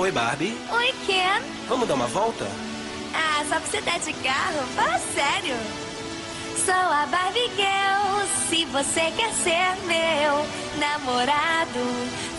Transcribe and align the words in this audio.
Oi, 0.00 0.10
Barbie. 0.10 0.56
Oi, 0.72 0.94
Ken. 1.06 1.42
Vamos 1.68 1.86
dar 1.86 1.92
uma 1.92 2.06
volta? 2.06 2.46
Ah, 3.12 3.44
só 3.46 3.60
pra 3.60 3.60
você 3.60 3.82
dar 3.82 3.98
de 3.98 4.14
carro? 4.14 4.66
Fala 4.74 4.98
sério. 5.14 5.54
Sou 6.64 6.72
a 6.72 7.04
Barbie 7.04 7.50
Girl, 7.54 8.26
se 8.48 8.64
você 8.64 9.12
quer 9.14 9.30
ser 9.34 9.76
meu 9.86 10.46
namorado, 10.78 11.80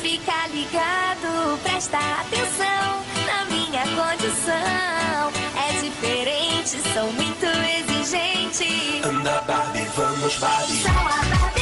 fica 0.02 0.48
ligado, 0.48 1.60
presta 1.62 2.00
atenção 2.00 3.04
na 3.28 3.46
minha 3.46 3.84
condição. 3.84 5.32
É 5.56 5.82
diferente, 5.84 6.82
sou 6.96 7.14
muito 7.14 7.46
exigente. 7.46 9.02
Anda, 9.06 9.40
Barbie, 9.42 9.88
vamos, 9.96 10.36
Barbie. 10.38 10.82
Sou 10.82 10.90
a 10.90 11.38
Barbie 11.38 11.61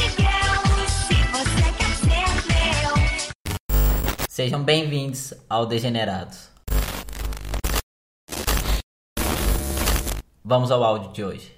Sejam 4.30 4.62
bem-vindos 4.62 5.34
ao 5.48 5.66
Degenerados. 5.66 6.50
Vamos 10.44 10.70
ao 10.70 10.84
áudio 10.84 11.10
de 11.10 11.24
hoje. 11.24 11.52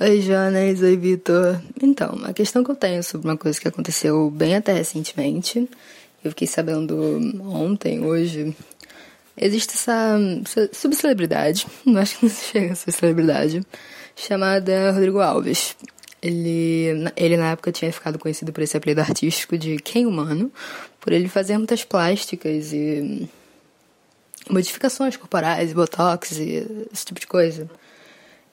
Oi, 0.00 0.20
Jonas. 0.22 0.82
Oi, 0.82 0.96
Vitor. 0.96 1.62
Então, 1.80 2.18
a 2.24 2.32
questão 2.32 2.64
que 2.64 2.72
eu 2.72 2.74
tenho 2.74 3.00
sobre 3.04 3.28
uma 3.28 3.36
coisa 3.36 3.60
que 3.60 3.68
aconteceu 3.68 4.28
bem 4.28 4.56
até 4.56 4.72
recentemente, 4.72 5.70
eu 6.24 6.32
fiquei 6.32 6.48
sabendo 6.48 6.98
ontem, 7.44 8.04
hoje, 8.04 8.52
existe 9.36 9.74
essa 9.74 10.18
subcelebridade, 10.72 11.64
não 11.86 12.00
acho 12.00 12.18
que 12.18 12.26
não 12.26 12.32
chega 12.34 12.72
a 12.72 12.76
ser 12.76 12.90
celebridade, 12.90 13.62
chamada 14.16 14.90
Rodrigo 14.90 15.20
Alves. 15.20 15.76
Ele, 16.22 17.10
ele, 17.16 17.36
na 17.36 17.52
época, 17.52 17.70
tinha 17.70 17.92
ficado 17.92 18.18
conhecido 18.18 18.52
por 18.52 18.62
esse 18.62 18.76
apelido 18.76 19.00
artístico 19.00 19.56
de 19.56 19.76
Quem 19.78 20.06
Humano, 20.06 20.50
por 21.00 21.12
ele 21.12 21.28
fazer 21.28 21.56
muitas 21.58 21.84
plásticas 21.84 22.72
e 22.72 23.28
modificações 24.50 25.16
corporais, 25.16 25.72
botox 25.72 26.38
e 26.38 26.86
esse 26.92 27.04
tipo 27.04 27.20
de 27.20 27.26
coisa. 27.26 27.68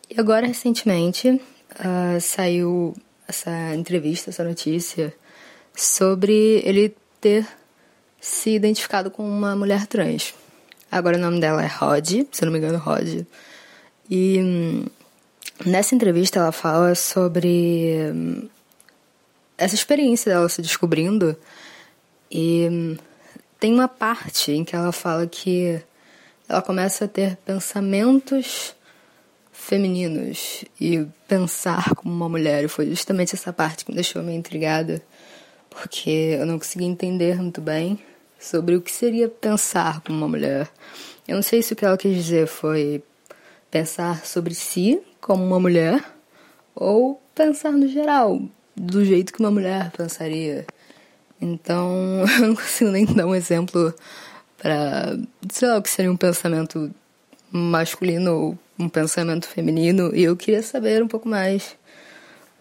E 0.10 0.20
agora, 0.20 0.46
recentemente, 0.46 1.30
uh, 1.30 2.20
saiu 2.20 2.96
essa 3.28 3.74
entrevista, 3.74 4.30
essa 4.30 4.44
notícia, 4.44 5.14
sobre 5.76 6.62
ele 6.66 6.96
ter 7.20 7.48
se 8.20 8.52
identificado 8.52 9.10
com 9.10 9.28
uma 9.28 9.56
mulher 9.56 9.88
trans. 9.88 10.34
Agora 10.92 11.18
o 11.18 11.20
nome 11.20 11.40
dela 11.40 11.64
é 11.64 11.68
Rod, 11.68 12.28
se 12.32 12.46
não 12.46 12.52
me 12.52 12.60
engano, 12.60 12.78
Rod. 12.78 13.26
E 14.10 14.40
hum, 14.40 14.86
nessa 15.66 15.96
entrevista 15.96 16.40
ela 16.40 16.52
fala 16.52 16.96
sobre 16.96 17.98
hum, 18.14 18.50
essa 19.58 19.76
experiência 19.76 20.32
dela 20.32 20.50
se 20.50 20.62
descobrindo. 20.62 21.36
E 22.30 22.68
hum, 22.70 22.98
tem 23.60 23.74
uma 23.74 23.88
parte 23.88 24.52
em 24.52 24.64
que 24.64 24.76
ela 24.76 24.92
fala 24.92 25.28
que 25.28 25.82
ela 26.48 26.62
começa 26.62 27.06
a 27.06 27.08
ter 27.08 27.38
pensamentos 27.38 28.76
femininos 29.52 30.66
e 30.80 31.06
pensar 31.28 31.96
como 31.96 32.14
uma 32.14 32.28
mulher. 32.28 32.64
E 32.64 32.68
foi 32.68 32.88
justamente 32.88 33.36
essa 33.36 33.54
parte 33.54 33.86
que 33.86 33.92
me 33.92 33.96
deixou 33.96 34.22
meio 34.22 34.38
intrigada, 34.38 35.02
porque 35.70 36.38
eu 36.40 36.46
não 36.46 36.58
conseguia 36.58 36.88
entender 36.88 37.38
muito 37.42 37.62
bem 37.62 38.00
sobre 38.40 38.76
o 38.76 38.82
que 38.82 38.92
seria 38.92 39.30
pensar 39.30 40.02
como 40.02 40.18
uma 40.18 40.28
mulher. 40.28 40.70
Eu 41.28 41.36
não 41.36 41.44
sei 41.44 41.62
se 41.62 41.72
o 41.72 41.76
que 41.76 41.86
ela 41.86 41.98
quis 41.98 42.14
dizer 42.14 42.48
foi 42.48 43.02
pensar 43.72 44.26
sobre 44.26 44.54
si 44.54 45.02
como 45.24 45.44
uma 45.44 45.60
mulher 45.60 46.04
ou 46.76 47.22
pensar 47.34 47.72
no 47.72 47.88
geral, 47.88 48.42
do 48.76 49.06
jeito 49.06 49.32
que 49.32 49.40
uma 49.40 49.50
mulher 49.50 49.90
pensaria. 49.92 50.66
Então, 51.42 52.26
eu 52.40 52.48
não 52.48 52.56
consigo 52.56 52.92
nem 52.92 53.06
dar 53.06 53.26
um 53.26 53.34
exemplo 53.34 53.94
para, 54.58 55.18
sei 55.50 55.68
lá, 55.68 55.78
o 55.78 55.82
que 55.82 55.90
seria 55.90 56.12
um 56.12 56.18
pensamento 56.18 56.94
masculino 57.52 58.34
ou 58.34 58.60
um 58.78 58.90
pensamento 58.90 59.48
feminino 59.48 60.14
e 60.14 60.24
eu 60.24 60.36
queria 60.36 60.62
saber 60.62 61.02
um 61.02 61.08
pouco 61.08 61.30
mais 61.30 61.76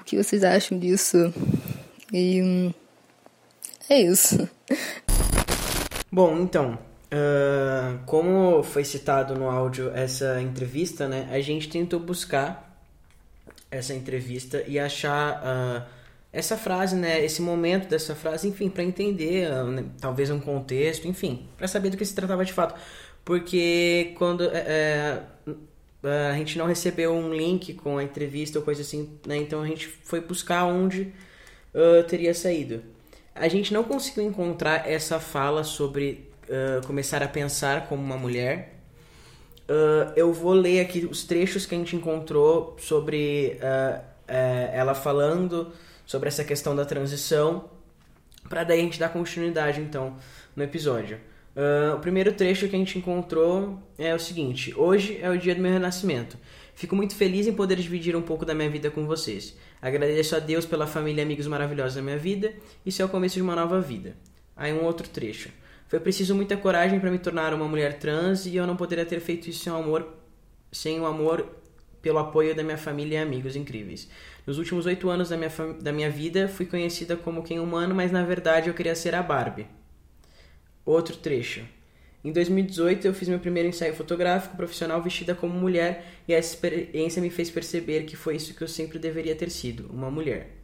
o 0.00 0.04
que 0.04 0.22
vocês 0.22 0.44
acham 0.44 0.78
disso. 0.78 1.34
E 2.12 2.42
hum, 2.42 2.74
é 3.88 4.02
isso. 4.02 4.48
Bom, 6.12 6.38
então, 6.40 6.78
uh, 7.12 7.98
como 8.06 8.62
foi 8.62 8.84
citado 8.84 9.34
no 9.34 9.48
áudio 9.48 9.90
essa 9.94 10.40
entrevista, 10.40 11.06
né, 11.06 11.28
a 11.30 11.40
gente 11.40 11.68
tentou 11.68 12.00
buscar 12.00 12.70
essa 13.70 13.94
entrevista 13.94 14.64
e 14.66 14.78
achar 14.78 15.42
uh, 15.42 15.86
essa 16.32 16.56
frase, 16.56 16.96
né, 16.96 17.24
esse 17.24 17.42
momento 17.42 17.88
dessa 17.88 18.14
frase, 18.14 18.48
enfim, 18.48 18.68
para 18.68 18.82
entender, 18.82 19.50
uh, 19.52 19.66
né, 19.66 19.84
talvez 20.00 20.30
um 20.30 20.40
contexto, 20.40 21.06
enfim, 21.06 21.46
para 21.56 21.68
saber 21.68 21.90
do 21.90 21.96
que 21.96 22.04
se 22.04 22.14
tratava 22.14 22.44
de 22.44 22.52
fato. 22.52 22.74
Porque 23.24 24.14
quando 24.18 24.50
é, 24.52 25.22
a 26.02 26.36
gente 26.36 26.58
não 26.58 26.66
recebeu 26.66 27.12
um 27.12 27.32
link 27.32 27.74
com 27.74 27.98
a 27.98 28.02
entrevista 28.02 28.58
ou 28.58 28.64
coisa 28.64 28.82
assim, 28.82 29.16
né? 29.24 29.36
Então 29.36 29.62
a 29.62 29.66
gente 29.66 29.86
foi 29.86 30.20
buscar 30.20 30.64
onde 30.64 31.12
uh, 31.72 32.02
teria 32.08 32.34
saído. 32.34 32.82
A 33.32 33.46
gente 33.46 33.72
não 33.72 33.84
conseguiu 33.84 34.24
encontrar 34.24 34.90
essa 34.90 35.20
fala 35.20 35.62
sobre 35.62 36.31
uh, 36.48 36.86
começar 36.86 37.22
a 37.22 37.28
pensar 37.28 37.86
como 37.88 38.02
uma 38.02 38.16
mulher. 38.16 38.78
Uh, 39.62 40.12
eu 40.16 40.32
vou 40.32 40.52
ler 40.52 40.80
aqui 40.80 41.06
os 41.10 41.24
trechos 41.24 41.66
que 41.66 41.74
a 41.74 41.78
gente 41.78 41.96
encontrou 41.96 42.76
sobre 42.78 43.58
ela 44.72 44.94
falando 44.94 45.72
sobre 46.06 46.28
essa 46.28 46.44
questão 46.44 46.74
da 46.74 46.84
transição, 46.84 47.70
para 48.48 48.64
daí 48.64 48.80
a 48.80 48.82
gente 48.82 48.98
dar 48.98 49.08
continuidade 49.08 49.80
então 49.80 50.16
no 50.54 50.62
episódio. 50.62 51.18
Uh, 51.54 51.96
o 51.96 52.00
primeiro 52.00 52.32
trecho 52.32 52.66
que 52.68 52.74
a 52.74 52.78
gente 52.78 52.98
encontrou 52.98 53.78
é 53.98 54.14
o 54.14 54.18
seguinte: 54.18 54.74
Hoje 54.76 55.18
é 55.20 55.30
o 55.30 55.38
dia 55.38 55.54
do 55.54 55.60
meu 55.60 55.72
renascimento. 55.72 56.38
Fico 56.74 56.96
muito 56.96 57.14
feliz 57.14 57.46
em 57.46 57.52
poder 57.52 57.76
dividir 57.76 58.16
um 58.16 58.22
pouco 58.22 58.46
da 58.46 58.54
minha 58.54 58.70
vida 58.70 58.90
com 58.90 59.06
vocês. 59.06 59.54
Agradeço 59.80 60.34
a 60.34 60.38
Deus 60.38 60.64
pela 60.64 60.86
família 60.86 61.20
e 61.20 61.24
amigos 61.24 61.46
maravilhosos 61.46 61.94
da 61.94 62.02
minha 62.02 62.16
vida. 62.16 62.54
Isso 62.84 63.02
é 63.02 63.04
o 63.04 63.08
começo 63.08 63.34
de 63.34 63.42
uma 63.42 63.54
nova 63.54 63.80
vida. 63.80 64.16
Aí 64.56 64.72
um 64.72 64.84
outro 64.84 65.08
trecho. 65.08 65.50
Foi 65.92 66.00
preciso 66.00 66.34
muita 66.34 66.56
coragem 66.56 66.98
para 66.98 67.10
me 67.10 67.18
tornar 67.18 67.52
uma 67.52 67.68
mulher 67.68 67.98
trans 67.98 68.46
e 68.46 68.56
eu 68.56 68.66
não 68.66 68.74
poderia 68.74 69.04
ter 69.04 69.20
feito 69.20 69.50
isso 69.50 69.64
sem 69.64 69.70
o 69.70 69.76
amor, 69.76 70.08
sem 70.72 70.98
o 70.98 71.04
amor 71.04 71.46
pelo 72.00 72.18
apoio 72.18 72.54
da 72.54 72.62
minha 72.62 72.78
família 72.78 73.18
e 73.18 73.22
amigos 73.22 73.56
incríveis. 73.56 74.08
Nos 74.46 74.56
últimos 74.56 74.86
oito 74.86 75.10
anos 75.10 75.28
da 75.28 75.36
minha, 75.36 75.50
da 75.82 75.92
minha 75.92 76.08
vida, 76.08 76.48
fui 76.48 76.64
conhecida 76.64 77.14
como 77.14 77.42
quem 77.42 77.60
humano, 77.60 77.94
mas 77.94 78.10
na 78.10 78.24
verdade 78.24 78.70
eu 78.70 78.74
queria 78.74 78.94
ser 78.94 79.14
a 79.14 79.22
Barbie. 79.22 79.66
Outro 80.82 81.14
trecho. 81.14 81.62
Em 82.24 82.32
2018, 82.32 83.06
eu 83.06 83.12
fiz 83.12 83.28
meu 83.28 83.38
primeiro 83.38 83.68
ensaio 83.68 83.92
fotográfico 83.92 84.56
profissional 84.56 85.02
vestida 85.02 85.34
como 85.34 85.52
mulher 85.52 86.06
e 86.26 86.34
a 86.34 86.38
experiência 86.38 87.20
me 87.20 87.28
fez 87.28 87.50
perceber 87.50 88.04
que 88.04 88.16
foi 88.16 88.36
isso 88.36 88.54
que 88.54 88.64
eu 88.64 88.68
sempre 88.68 88.98
deveria 88.98 89.36
ter 89.36 89.50
sido, 89.50 89.90
uma 89.92 90.10
mulher. 90.10 90.61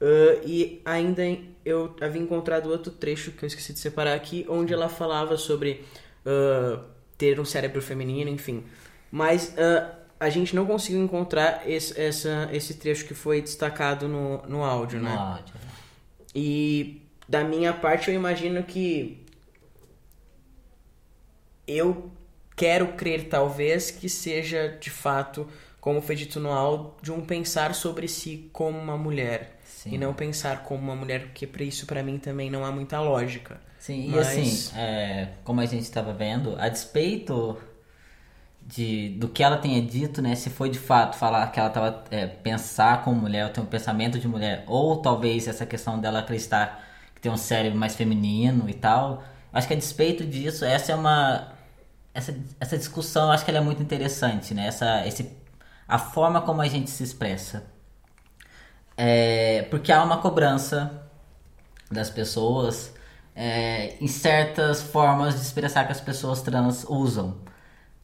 Uh, 0.00 0.40
e 0.44 0.82
ainda 0.84 1.22
eu 1.64 1.94
havia 2.00 2.20
encontrado 2.20 2.70
outro 2.70 2.92
trecho 2.92 3.30
que 3.32 3.44
eu 3.44 3.46
esqueci 3.46 3.72
de 3.72 3.78
separar 3.78 4.14
aqui, 4.14 4.44
onde 4.48 4.72
ela 4.74 4.88
falava 4.88 5.36
sobre 5.36 5.84
uh, 6.26 6.82
ter 7.16 7.40
um 7.40 7.44
cérebro 7.44 7.80
feminino, 7.80 8.30
enfim. 8.30 8.64
Mas 9.10 9.54
uh, 9.54 9.94
a 10.18 10.28
gente 10.28 10.54
não 10.54 10.66
conseguiu 10.66 11.02
encontrar 11.02 11.68
esse, 11.68 11.98
essa, 12.00 12.48
esse 12.52 12.74
trecho 12.74 13.06
que 13.06 13.14
foi 13.14 13.40
destacado 13.40 14.08
no, 14.08 14.42
no 14.46 14.64
áudio, 14.64 14.98
no 14.98 15.04
né? 15.04 15.16
Áudio. 15.16 15.54
E 16.34 17.02
da 17.28 17.44
minha 17.44 17.72
parte, 17.72 18.10
eu 18.10 18.14
imagino 18.14 18.62
que 18.62 19.24
eu 21.66 22.10
quero 22.56 22.88
crer, 22.94 23.28
talvez, 23.28 23.90
que 23.90 24.08
seja 24.08 24.68
de 24.80 24.90
fato, 24.90 25.48
como 25.80 26.02
foi 26.02 26.14
dito 26.14 26.40
no 26.40 26.50
áudio, 26.50 27.14
um 27.14 27.24
pensar 27.24 27.74
sobre 27.74 28.08
si 28.08 28.50
como 28.52 28.78
uma 28.78 28.96
mulher. 28.96 29.53
Sim. 29.84 29.96
E 29.96 29.98
não 29.98 30.14
pensar 30.14 30.62
como 30.62 30.82
uma 30.82 30.96
mulher, 30.96 31.26
porque 31.26 31.46
para 31.46 31.62
isso 31.62 31.84
para 31.84 32.02
mim 32.02 32.16
também 32.18 32.50
não 32.50 32.64
há 32.64 32.72
muita 32.72 32.98
lógica. 33.00 33.60
Sim, 33.78 34.08
Mas... 34.08 34.34
e 34.34 34.40
assim, 34.40 34.78
é, 34.78 35.28
como 35.44 35.60
a 35.60 35.66
gente 35.66 35.82
estava 35.82 36.10
vendo, 36.14 36.56
a 36.58 36.70
despeito 36.70 37.58
de, 38.62 39.10
do 39.10 39.28
que 39.28 39.42
ela 39.42 39.58
tenha 39.58 39.82
dito, 39.82 40.22
né? 40.22 40.34
Se 40.34 40.48
foi 40.48 40.70
de 40.70 40.78
fato 40.78 41.18
falar 41.18 41.46
que 41.48 41.60
ela 41.60 41.68
estava 41.68 42.02
é, 42.10 42.26
pensar 42.26 43.04
como 43.04 43.20
mulher, 43.20 43.44
ou 43.44 43.50
ter 43.52 43.60
um 43.60 43.66
pensamento 43.66 44.18
de 44.18 44.26
mulher, 44.26 44.64
ou 44.66 45.02
talvez 45.02 45.46
essa 45.46 45.66
questão 45.66 46.00
dela 46.00 46.20
acreditar 46.20 46.82
que 47.14 47.20
tem 47.20 47.30
um 47.30 47.36
cérebro 47.36 47.78
mais 47.78 47.94
feminino 47.94 48.66
e 48.66 48.72
tal. 48.72 49.22
Acho 49.52 49.68
que 49.68 49.74
a 49.74 49.76
despeito 49.76 50.24
disso, 50.24 50.64
essa 50.64 50.92
é 50.92 50.94
uma 50.94 51.52
essa, 52.14 52.34
essa 52.58 52.78
discussão, 52.78 53.30
acho 53.30 53.44
que 53.44 53.50
ela 53.50 53.58
é 53.58 53.62
muito 53.62 53.82
interessante, 53.82 54.54
né? 54.54 54.66
Essa, 54.66 55.06
esse, 55.06 55.30
a 55.86 55.98
forma 55.98 56.40
como 56.40 56.62
a 56.62 56.68
gente 56.68 56.88
se 56.88 57.02
expressa. 57.02 57.73
É, 58.96 59.62
porque 59.70 59.90
há 59.90 60.02
uma 60.02 60.18
cobrança 60.18 61.08
das 61.90 62.10
pessoas 62.10 62.94
é, 63.34 63.96
em 64.00 64.06
certas 64.06 64.82
formas 64.82 65.34
de 65.34 65.40
expressar 65.40 65.84
que 65.84 65.92
as 65.92 66.00
pessoas 66.00 66.42
trans 66.42 66.84
usam. 66.88 67.36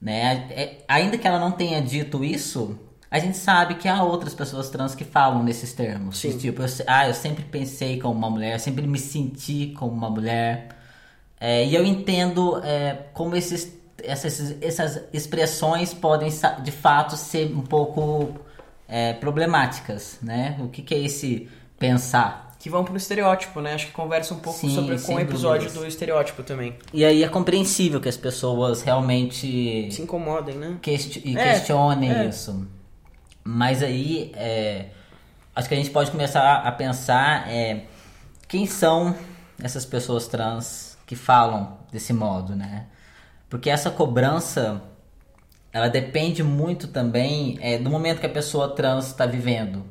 Né? 0.00 0.48
É, 0.50 0.78
ainda 0.88 1.18
que 1.18 1.26
ela 1.26 1.38
não 1.38 1.52
tenha 1.52 1.80
dito 1.80 2.24
isso, 2.24 2.78
a 3.10 3.18
gente 3.18 3.36
sabe 3.36 3.74
que 3.74 3.88
há 3.88 4.02
outras 4.02 4.34
pessoas 4.34 4.70
trans 4.70 4.94
que 4.94 5.04
falam 5.04 5.42
nesses 5.42 5.72
termos. 5.72 6.18
Sim. 6.18 6.38
Tipo, 6.38 6.62
eu, 6.62 6.68
ah, 6.86 7.08
eu 7.08 7.14
sempre 7.14 7.44
pensei 7.44 7.98
como 7.98 8.14
uma 8.14 8.30
mulher, 8.30 8.54
eu 8.54 8.58
sempre 8.58 8.86
me 8.86 8.98
senti 8.98 9.74
como 9.78 9.92
uma 9.92 10.10
mulher. 10.10 10.68
É, 11.38 11.64
e 11.66 11.74
eu 11.74 11.84
entendo 11.84 12.60
é, 12.64 13.06
como 13.12 13.34
esses, 13.36 13.72
essas, 14.02 14.56
essas 14.62 15.02
expressões 15.12 15.92
podem 15.94 16.30
de 16.62 16.70
fato 16.70 17.16
ser 17.16 17.52
um 17.52 17.62
pouco 17.62 18.40
é, 18.90 19.12
problemáticas, 19.14 20.18
né? 20.20 20.56
O 20.60 20.68
que, 20.68 20.82
que 20.82 20.94
é 20.94 20.98
esse 20.98 21.48
pensar? 21.78 22.50
Que 22.58 22.68
vão 22.68 22.84
pro 22.84 22.94
estereótipo, 22.96 23.60
né? 23.62 23.72
Acho 23.72 23.86
que 23.86 23.92
conversa 23.92 24.34
um 24.34 24.38
pouco 24.40 24.58
Sim, 24.58 24.74
sobre, 24.74 24.98
com 25.00 25.14
o 25.14 25.20
episódio 25.20 25.62
dúvidas. 25.68 25.82
do 25.82 25.86
estereótipo 25.88 26.42
também. 26.42 26.74
E 26.92 27.04
aí 27.04 27.22
é 27.24 27.28
compreensível 27.28 28.00
que 28.00 28.08
as 28.08 28.18
pessoas 28.18 28.82
realmente 28.82 29.90
Se 29.90 30.02
incomodem, 30.02 30.56
né? 30.56 30.76
questi- 30.82 31.22
e 31.24 31.38
É, 31.38 31.52
questionem 31.54 32.12
é. 32.12 32.26
isso. 32.26 32.66
Mas 33.42 33.82
aí, 33.82 34.30
é, 34.34 34.86
acho 35.56 35.68
que 35.68 35.74
a 35.74 35.76
gente 35.78 35.88
pode 35.90 36.10
começar 36.10 36.56
a 36.56 36.70
pensar 36.72 37.48
é, 37.50 37.84
quem 38.46 38.66
são 38.66 39.14
essas 39.62 39.86
pessoas 39.86 40.26
trans 40.26 40.98
que 41.06 41.16
falam 41.16 41.78
desse 41.90 42.12
modo, 42.12 42.54
né? 42.54 42.84
Porque 43.48 43.70
essa 43.70 43.90
cobrança, 43.90 44.82
ela 45.72 45.88
depende 45.88 46.42
muito 46.42 46.88
também 46.88 47.58
é, 47.60 47.78
do 47.78 47.88
momento 47.88 48.20
que 48.20 48.26
a 48.26 48.30
pessoa 48.30 48.74
trans 48.74 49.06
está 49.06 49.26
vivendo. 49.26 49.84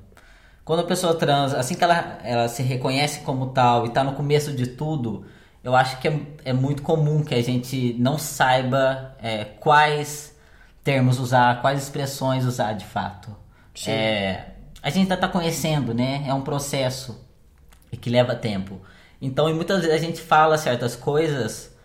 Quando 0.66 0.82
a 0.82 0.86
pessoa 0.86 1.16
trans, 1.16 1.54
assim 1.54 1.76
que 1.76 1.84
ela, 1.84 2.20
ela 2.24 2.48
se 2.48 2.62
reconhece 2.62 3.22
como 3.22 3.48
tal 3.48 3.86
e 3.86 3.88
está 3.88 4.04
no 4.04 4.14
começo 4.14 4.52
de 4.54 4.68
tudo, 4.68 5.26
eu 5.64 5.76
acho 5.76 6.00
que 6.00 6.08
é, 6.08 6.20
é 6.46 6.54
muito 6.54 6.84
comum 6.84 7.24
que 7.24 7.34
a 7.34 7.42
gente 7.42 7.96
não 7.98 8.18
saiba 8.18 9.16
é, 9.22 9.46
quais 9.46 10.38
termos 10.84 11.20
usar, 11.20 11.62
quais 11.62 11.82
expressões 11.82 12.46
usar 12.46 12.74
de 12.74 12.86
fato. 12.86 13.36
É, 13.88 14.46
a 14.82 14.90
gente 14.90 15.04
ainda 15.04 15.16
está 15.16 15.28
conhecendo, 15.28 15.94
né? 15.94 16.26
É 16.28 16.34
um 16.34 16.42
processo 16.42 17.26
e 17.92 17.98
que 17.98 18.10
leva 18.10 18.36
tempo. 18.36 18.80
Então, 19.22 19.50
e 19.50 19.54
muitas 19.54 19.82
vezes 19.82 19.96
a 19.96 19.98
gente 19.98 20.22
fala 20.22 20.58
certas 20.58 20.96
coisas 20.96 21.76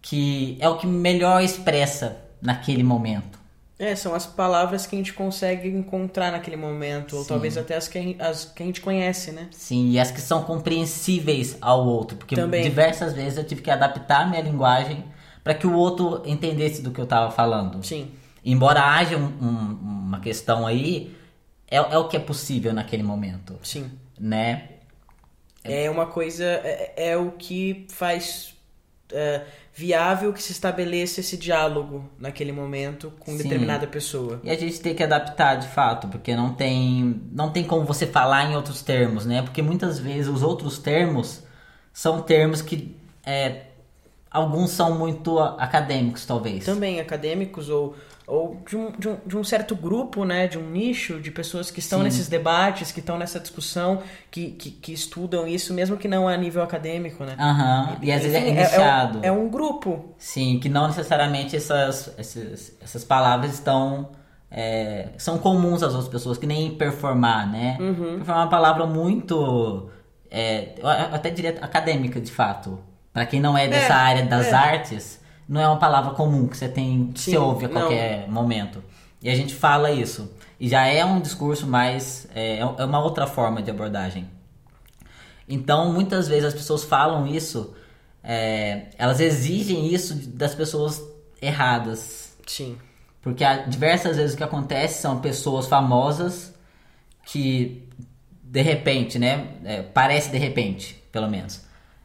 que 0.00 0.56
é 0.60 0.68
o 0.68 0.76
que 0.76 0.86
melhor 0.86 1.42
expressa 1.42 2.23
naquele 2.44 2.82
momento. 2.82 3.42
É, 3.76 3.96
são 3.96 4.14
as 4.14 4.24
palavras 4.24 4.86
que 4.86 4.94
a 4.94 4.98
gente 4.98 5.12
consegue 5.12 5.68
encontrar 5.68 6.30
naquele 6.30 6.56
momento, 6.56 7.16
ou 7.16 7.22
Sim. 7.22 7.28
talvez 7.28 7.56
até 7.58 7.74
as 7.76 7.88
que, 7.88 7.98
a 7.98 8.02
gente- 8.02 8.22
as 8.22 8.44
que 8.44 8.62
a 8.62 8.66
gente 8.66 8.80
conhece, 8.80 9.32
né? 9.32 9.48
Sim, 9.50 9.90
e 9.90 9.98
as 9.98 10.12
que 10.12 10.20
são 10.20 10.44
compreensíveis 10.44 11.56
ao 11.60 11.84
outro, 11.84 12.16
porque 12.16 12.36
Também. 12.36 12.62
diversas 12.62 13.12
vezes 13.14 13.36
eu 13.36 13.44
tive 13.44 13.62
que 13.62 13.70
adaptar 13.70 14.20
a 14.22 14.26
minha 14.26 14.40
linguagem 14.42 15.04
para 15.42 15.54
que 15.54 15.66
o 15.66 15.74
outro 15.74 16.22
entendesse 16.24 16.82
do 16.82 16.92
que 16.92 17.00
eu 17.00 17.04
estava 17.04 17.32
falando. 17.32 17.84
Sim. 17.84 18.12
Embora 18.44 18.80
haja 18.80 19.16
um- 19.16 19.24
um- 19.42 19.78
uma 19.82 20.20
questão 20.20 20.66
aí, 20.66 21.16
é, 21.68 21.76
é 21.78 21.98
o 21.98 22.06
que 22.06 22.16
é 22.16 22.20
possível 22.20 22.72
naquele 22.72 23.02
momento, 23.02 23.58
Sim. 23.62 23.90
né? 24.18 24.68
É 25.64 25.90
uma 25.90 26.06
coisa. 26.06 26.44
É, 26.44 26.92
é 27.10 27.16
o 27.16 27.32
que 27.32 27.86
faz 27.90 28.54
é, 29.12 29.42
viável 29.74 30.32
que 30.32 30.42
se 30.42 30.52
estabeleça 30.52 31.20
esse 31.20 31.36
diálogo 31.36 32.08
naquele 32.18 32.52
momento 32.52 33.12
com 33.18 33.32
Sim. 33.32 33.38
determinada 33.38 33.86
pessoa. 33.86 34.40
E 34.44 34.50
a 34.50 34.56
gente 34.56 34.80
tem 34.80 34.94
que 34.94 35.02
adaptar 35.02 35.56
de 35.56 35.68
fato, 35.68 36.08
porque 36.08 36.34
não 36.34 36.54
tem, 36.54 37.20
não 37.32 37.50
tem 37.50 37.64
como 37.64 37.84
você 37.84 38.06
falar 38.06 38.50
em 38.50 38.56
outros 38.56 38.82
termos, 38.82 39.26
né? 39.26 39.42
Porque 39.42 39.62
muitas 39.62 39.98
vezes 39.98 40.28
os 40.28 40.42
outros 40.42 40.78
termos 40.78 41.42
são 41.92 42.22
termos 42.22 42.62
que 42.62 42.96
é, 43.24 43.62
alguns 44.30 44.70
são 44.70 44.98
muito 44.98 45.38
acadêmicos, 45.38 46.24
talvez. 46.26 46.64
Também 46.64 47.00
acadêmicos 47.00 47.68
ou, 47.68 47.96
ou 48.26 48.62
de, 48.66 48.76
um, 48.76 48.90
de, 48.92 49.08
um, 49.08 49.16
de 49.26 49.36
um 49.36 49.44
certo 49.44 49.76
grupo, 49.76 50.24
né? 50.24 50.46
De 50.46 50.58
um 50.58 50.70
nicho 50.70 51.20
de 51.20 51.30
pessoas 51.30 51.70
que 51.70 51.80
estão 51.80 51.98
Sim. 51.98 52.04
nesses 52.04 52.28
debates, 52.28 52.90
que 52.92 53.00
estão 53.00 53.18
nessa 53.18 53.38
discussão, 53.38 54.02
que, 54.30 54.52
que, 54.52 54.70
que 54.70 54.92
estudam 54.92 55.46
isso, 55.46 55.74
mesmo 55.74 55.96
que 55.96 56.08
não 56.08 56.26
a 56.26 56.36
nível 56.36 56.62
acadêmico, 56.62 57.24
né? 57.24 57.36
Aham, 57.38 57.98
e 58.02 58.10
às 58.12 58.22
vezes 58.22 58.36
é 58.36 58.48
é, 58.48 58.52
nichado. 58.52 59.18
um, 59.18 59.24
é 59.24 59.30
um 59.32 59.48
grupo. 59.48 60.14
Sim, 60.18 60.58
que 60.60 60.68
não 60.68 60.86
necessariamente 60.88 61.54
essas, 61.56 62.14
essas, 62.18 62.72
essas 62.82 63.04
palavras 63.04 63.52
estão. 63.54 64.10
é, 64.50 65.08
são 65.18 65.38
comuns 65.38 65.82
às 65.82 65.92
outras 65.92 66.08
pessoas, 66.08 66.38
que 66.38 66.46
nem 66.46 66.74
performar, 66.76 67.50
né? 67.50 67.76
Uhum. 67.80 68.16
Performar 68.16 68.36
é 68.42 68.44
uma 68.44 68.50
palavra 68.50 68.86
muito. 68.86 69.90
é, 70.30 70.74
eu 70.78 70.88
até 70.88 71.30
diria 71.30 71.58
acadêmica, 71.60 72.20
de 72.20 72.30
fato. 72.32 72.78
Pra 73.12 73.26
quem 73.26 73.40
não 73.40 73.56
é 73.56 73.68
dessa 73.68 73.92
É, 73.92 73.96
área 73.96 74.24
das 74.26 74.52
é. 74.52 74.54
artes, 74.54 75.20
não 75.48 75.60
é 75.60 75.66
uma 75.66 75.78
palavra 75.78 76.14
comum 76.14 76.46
que 76.46 76.56
você 76.56 76.68
tem, 76.68 77.12
que 77.12 77.20
Sim, 77.20 77.30
você 77.32 77.38
ouve 77.38 77.64
a 77.66 77.68
não. 77.68 77.80
qualquer 77.80 78.28
momento. 78.28 78.82
E 79.22 79.30
a 79.30 79.34
gente 79.34 79.54
fala 79.54 79.90
isso. 79.90 80.30
E 80.58 80.68
já 80.68 80.86
é 80.86 81.04
um 81.04 81.20
discurso 81.20 81.66
mais. 81.66 82.26
é, 82.34 82.58
é 82.58 82.84
uma 82.84 83.02
outra 83.02 83.26
forma 83.26 83.62
de 83.62 83.70
abordagem. 83.70 84.28
Então, 85.48 85.92
muitas 85.92 86.28
vezes 86.28 86.44
as 86.46 86.54
pessoas 86.54 86.84
falam 86.84 87.26
isso, 87.26 87.74
é, 88.22 88.86
elas 88.96 89.20
exigem 89.20 89.92
isso 89.92 90.14
das 90.28 90.54
pessoas 90.54 91.02
erradas. 91.40 92.36
Sim. 92.46 92.78
Porque 93.20 93.44
há 93.44 93.58
diversas 93.58 94.16
vezes 94.16 94.34
o 94.34 94.36
que 94.36 94.44
acontece 94.44 95.00
são 95.00 95.20
pessoas 95.20 95.66
famosas 95.66 96.54
que, 97.24 97.88
de 98.42 98.62
repente, 98.62 99.18
né? 99.18 99.48
é, 99.64 99.82
parece 99.82 100.30
de 100.30 100.38
repente, 100.38 101.02
pelo 101.10 101.28
menos, 101.28 101.62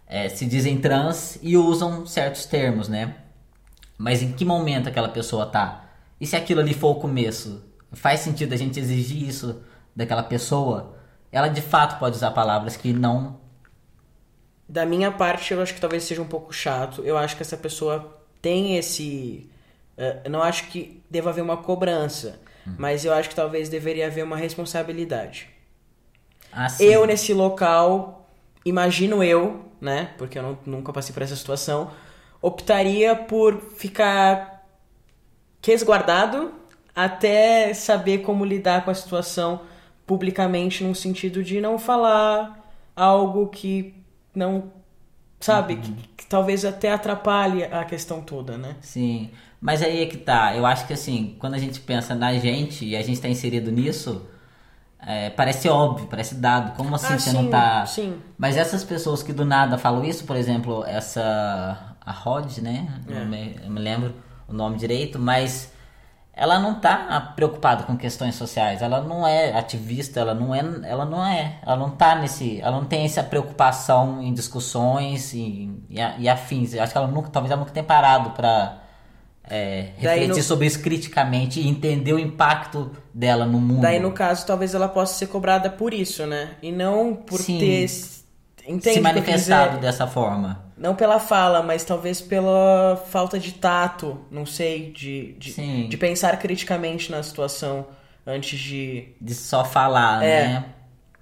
é, 0.07 0.29
se 0.29 0.45
dizem 0.45 0.79
trans 0.79 1.37
e 1.41 1.55
usam 1.57 2.05
certos 2.05 2.45
termos, 2.45 2.87
né? 2.87 3.15
Mas 3.99 4.23
em 4.23 4.33
que 4.33 4.45
momento 4.45 4.89
aquela 4.89 5.09
pessoa 5.09 5.45
tá? 5.47 5.85
E 6.21 6.25
se 6.27 6.35
aquilo 6.37 6.61
ali 6.61 6.73
for 6.73 6.91
o 6.91 7.01
começo? 7.01 7.63
Faz 7.93 8.21
sentido 8.21 8.53
a 8.53 8.57
gente 8.57 8.79
exigir 8.79 9.27
isso 9.29 9.61
daquela 9.95 10.23
pessoa? 10.23 10.95
Ela 11.31 11.49
de 11.49 11.61
fato 11.61 11.99
pode 11.99 12.15
usar 12.17 12.31
palavras 12.31 12.77
que 12.77 12.93
não. 12.93 13.41
Da 14.67 14.85
minha 14.85 15.11
parte, 15.11 15.53
eu 15.53 15.61
acho 15.61 15.73
que 15.73 15.81
talvez 15.81 16.03
seja 16.03 16.21
um 16.21 16.27
pouco 16.27 16.53
chato. 16.53 17.03
Eu 17.03 17.17
acho 17.17 17.35
que 17.35 17.41
essa 17.41 17.57
pessoa 17.57 18.17
tem 18.41 18.77
esse. 18.77 19.49
eh, 19.97 20.21
eu 20.25 20.31
não 20.31 20.43
acho 20.43 20.67
que 20.69 21.03
deva 21.09 21.31
haver 21.31 21.41
uma 21.41 21.57
cobrança, 21.57 22.39
mas 22.77 23.03
eu 23.05 23.13
acho 23.13 23.29
que 23.29 23.35
talvez 23.35 23.69
deveria 23.69 24.07
haver 24.07 24.23
uma 24.23 24.37
responsabilidade. 24.37 25.49
Assim, 26.51 26.85
Eu, 26.85 27.05
nesse 27.05 27.33
local, 27.33 28.29
imagino 28.65 29.23
eu, 29.23 29.65
né? 29.81 30.13
Porque 30.17 30.37
eu 30.39 30.43
não- 30.43 30.57
nunca 30.65 30.93
passei 30.93 31.13
por 31.13 31.23
essa 31.23 31.35
situação, 31.35 31.91
optaria 32.41 33.15
por 33.15 33.59
ficar 33.75 34.65
resguardado 35.65 36.53
até 36.95 37.73
saber 37.73 38.19
como 38.19 38.43
lidar 38.45 38.83
com 38.83 38.91
a 38.91 38.95
situação 38.95 39.61
publicamente, 40.05 40.83
num 40.83 40.93
sentido 40.93 41.43
de 41.43 41.61
não 41.61 41.77
falar 41.79 42.71
algo 42.95 43.47
que 43.47 43.93
não. 44.35 44.71
Sabe? 45.39 45.77
Que, 45.77 45.93
que 46.17 46.27
talvez 46.27 46.65
até 46.65 46.91
atrapalhe 46.91 47.63
a 47.65 47.85
questão 47.85 48.21
toda, 48.21 48.57
né? 48.57 48.77
Sim, 48.81 49.31
mas 49.59 49.81
aí 49.83 50.01
é 50.03 50.05
que 50.05 50.17
tá. 50.17 50.55
Eu 50.55 50.65
acho 50.65 50.87
que 50.87 50.93
assim, 50.93 51.35
quando 51.39 51.53
a 51.55 51.57
gente 51.57 51.79
pensa 51.81 52.15
na 52.15 52.33
gente 52.35 52.85
e 52.85 52.95
a 52.95 53.01
gente 53.03 53.19
tá 53.21 53.27
inserido 53.27 53.71
nisso, 53.71 54.25
é, 54.99 55.29
parece 55.31 55.69
óbvio, 55.69 56.07
parece 56.07 56.35
dado. 56.35 56.75
Como 56.77 56.95
assim 56.95 57.13
Ah, 57.13 57.19
você 57.19 57.31
sim, 57.31 57.33
não 57.33 57.49
tá. 57.49 57.85
sim. 57.85 58.21
Mas 58.37 58.57
essas 58.57 58.83
pessoas 58.83 59.23
que 59.23 59.33
do 59.33 59.45
nada 59.45 59.77
falam 59.77 60.05
isso, 60.05 60.25
por 60.25 60.35
exemplo, 60.37 60.85
essa. 60.85 61.88
A 62.09 62.13
Rod, 62.13 62.57
né? 62.59 62.87
É. 63.07 63.13
Não 63.13 63.25
me, 63.25 63.55
eu 63.63 63.69
me 63.69 63.79
lembro 63.79 64.15
o 64.47 64.53
nome 64.53 64.77
direito, 64.77 65.19
mas 65.19 65.71
ela 66.33 66.57
não 66.57 66.79
tá 66.79 67.33
preocupada 67.35 67.83
com 67.83 67.95
questões 67.97 68.35
sociais. 68.35 68.81
Ela 68.81 69.01
não 69.01 69.27
é 69.27 69.53
ativista, 69.57 70.19
ela 70.19 70.33
não 70.33 70.55
é. 70.55 70.59
Ela 70.83 71.05
não 71.05 71.23
é. 71.25 71.59
Ela 71.61 71.75
não 71.75 71.89
tá 71.91 72.15
nesse. 72.15 72.59
Ela 72.61 72.77
não 72.77 72.85
tem 72.85 73.05
essa 73.05 73.21
preocupação 73.21 74.23
em 74.23 74.33
discussões 74.33 75.33
e, 75.33 75.69
e, 75.89 75.97
e 76.19 76.29
afins. 76.29 76.73
Eu 76.73 76.81
acho 76.81 76.91
que 76.93 76.97
ela 76.97 77.07
nunca. 77.07 77.29
Talvez 77.29 77.51
ela 77.51 77.59
nunca 77.59 77.73
tenha 77.73 77.83
parado 77.85 78.31
pra. 78.31 78.77
é, 79.51 79.89
refletir 79.97 80.27
no- 80.37 80.43
sobre 80.43 80.67
isso 80.67 80.79
criticamente 80.81 81.59
e 81.59 81.67
entender 81.67 82.13
o 82.13 82.19
impacto 82.19 82.91
dela 83.13 83.45
no 83.45 83.59
mundo. 83.59 83.81
Daí, 83.81 83.99
no 83.99 84.11
caso, 84.11 84.45
talvez 84.45 84.73
ela 84.73 84.87
possa 84.87 85.13
ser 85.15 85.27
cobrada 85.27 85.69
por 85.69 85.93
isso, 85.93 86.25
né? 86.25 86.51
E 86.61 86.71
não 86.71 87.15
por 87.15 87.39
Sim. 87.39 87.59
ter. 87.59 87.89
Entende 88.69 88.95
se 88.95 89.01
manifestado 89.01 89.79
dessa 89.79 90.07
forma. 90.07 90.63
Não 90.77 90.95
pela 90.95 91.19
fala, 91.19 91.61
mas 91.61 91.83
talvez 91.83 92.21
pela 92.21 92.95
falta 93.09 93.37
de 93.37 93.53
tato, 93.53 94.17
não 94.31 94.45
sei, 94.45 94.91
de, 94.91 95.33
de, 95.33 95.87
de 95.87 95.97
pensar 95.97 96.37
criticamente 96.37 97.11
na 97.11 97.21
situação 97.21 97.87
antes 98.25 98.57
de. 98.59 99.09
De 99.19 99.33
só 99.33 99.65
falar, 99.65 100.23
É, 100.23 100.47
né? 100.47 100.65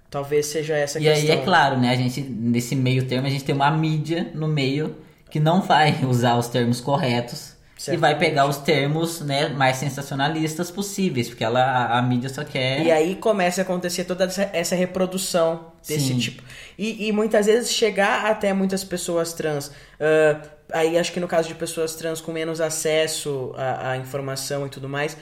Talvez 0.10 0.46
seja 0.46 0.76
essa 0.76 1.00
a 1.00 1.02
E 1.02 1.06
questão. 1.06 1.34
aí 1.34 1.40
é 1.40 1.44
claro, 1.44 1.78
né? 1.78 1.90
A 1.92 1.96
gente, 1.96 2.22
nesse 2.22 2.76
meio 2.76 3.06
termo, 3.08 3.28
a 3.28 3.30
gente 3.30 3.44
tem 3.44 3.54
uma 3.56 3.70
mídia 3.72 4.32
no 4.34 4.48
meio 4.48 4.96
que 5.30 5.40
não 5.40 5.62
vai 5.62 6.00
usar 6.08 6.36
os 6.38 6.48
termos 6.48 6.80
corretos 6.80 7.57
e 7.78 7.82
Certamente. 7.82 8.02
vai 8.02 8.18
pegar 8.18 8.48
os 8.48 8.58
termos 8.58 9.22
né, 9.22 9.50
mais 9.50 9.78
sensacionalistas 9.78 10.72
possíveis, 10.72 11.30
porque 11.30 11.44
ela, 11.44 11.62
a, 11.62 12.00
a 12.00 12.02
mídia 12.02 12.28
só 12.28 12.44
quer. 12.44 12.82
E 12.82 12.92
aí 12.92 13.16
começa 13.16 13.62
a 13.62 13.64
acontecer 13.64 14.04
toda 14.04 14.24
essa, 14.24 14.50
essa 14.52 14.76
reprodução 14.76 15.72
desse 15.88 16.08
Sim. 16.08 16.18
tipo. 16.18 16.44
E, 16.76 17.08
e 17.08 17.12
muitas 17.12 17.46
vezes 17.46 17.72
chegar 17.72 18.26
até 18.26 18.52
muitas 18.52 18.84
pessoas 18.84 19.32
trans. 19.34 19.72
ah, 20.00 20.42
aí 20.74 20.98
acho 20.98 21.12
que 21.12 21.20
no 21.20 21.28
caso 21.28 21.48
de 21.48 21.54
pessoas 21.54 21.96
trans 21.96 22.20
com 22.20 22.32
menos 22.32 22.60
acesso 22.60 23.54
à, 23.56 23.92
à 23.92 23.98
informação 23.98 24.66
e 24.66 24.70
tudo 24.70 24.90
mais, 24.90 25.16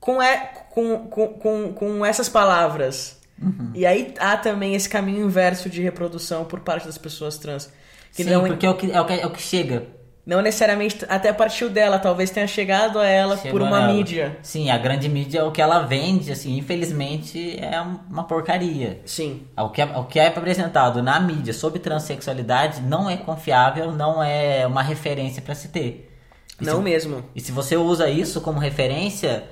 com, 0.00 0.22
é, 0.22 0.50
com, 0.70 1.08
com, 1.08 1.28
com, 1.28 1.72
com 1.74 2.06
essas 2.06 2.28
palavras. 2.28 3.18
Uhum. 3.40 3.70
E 3.74 3.84
aí 3.84 4.14
há 4.18 4.36
também 4.38 4.74
esse 4.74 4.88
caminho 4.88 5.26
inverso 5.26 5.68
de 5.68 5.82
reprodução 5.82 6.46
por 6.46 6.60
parte 6.60 6.86
das 6.86 6.96
pessoas 6.96 7.36
trans. 7.36 7.70
Que 8.14 8.24
Sim, 8.24 8.30
não 8.30 8.46
porque 8.46 8.64
é 8.64 8.70
o 8.70 8.74
que, 8.74 8.90
é, 8.90 9.00
o 9.00 9.04
que, 9.04 9.12
é 9.12 9.26
o 9.26 9.30
que 9.30 9.42
chega. 9.42 9.97
Não 10.28 10.42
necessariamente 10.42 11.06
até 11.08 11.32
partiu 11.32 11.70
dela, 11.70 11.98
talvez 11.98 12.28
tenha 12.30 12.46
chegado 12.46 12.98
a 12.98 13.06
ela 13.06 13.34
Chegou 13.38 13.52
por 13.52 13.62
uma 13.62 13.80
nela. 13.80 13.92
mídia. 13.94 14.36
Sim, 14.42 14.68
a 14.70 14.76
grande 14.76 15.08
mídia, 15.08 15.42
o 15.46 15.50
que 15.50 15.62
ela 15.62 15.80
vende, 15.86 16.30
assim, 16.30 16.58
infelizmente 16.58 17.58
é 17.58 17.80
uma 17.80 18.24
porcaria. 18.24 19.00
Sim. 19.06 19.44
O 19.56 19.70
que, 19.70 19.80
é, 19.80 19.86
o 19.86 20.04
que 20.04 20.20
é 20.20 20.26
apresentado 20.26 21.02
na 21.02 21.18
mídia 21.18 21.54
sobre 21.54 21.78
transexualidade 21.78 22.82
não 22.82 23.08
é 23.08 23.16
confiável, 23.16 23.90
não 23.90 24.22
é 24.22 24.66
uma 24.66 24.82
referência 24.82 25.40
para 25.40 25.54
se 25.54 25.68
ter. 25.68 26.14
E 26.60 26.64
Não 26.66 26.76
se, 26.76 26.82
mesmo. 26.82 27.24
E 27.34 27.40
se 27.40 27.50
você 27.50 27.76
usa 27.78 28.10
isso 28.10 28.42
como 28.42 28.58
referência, 28.58 29.44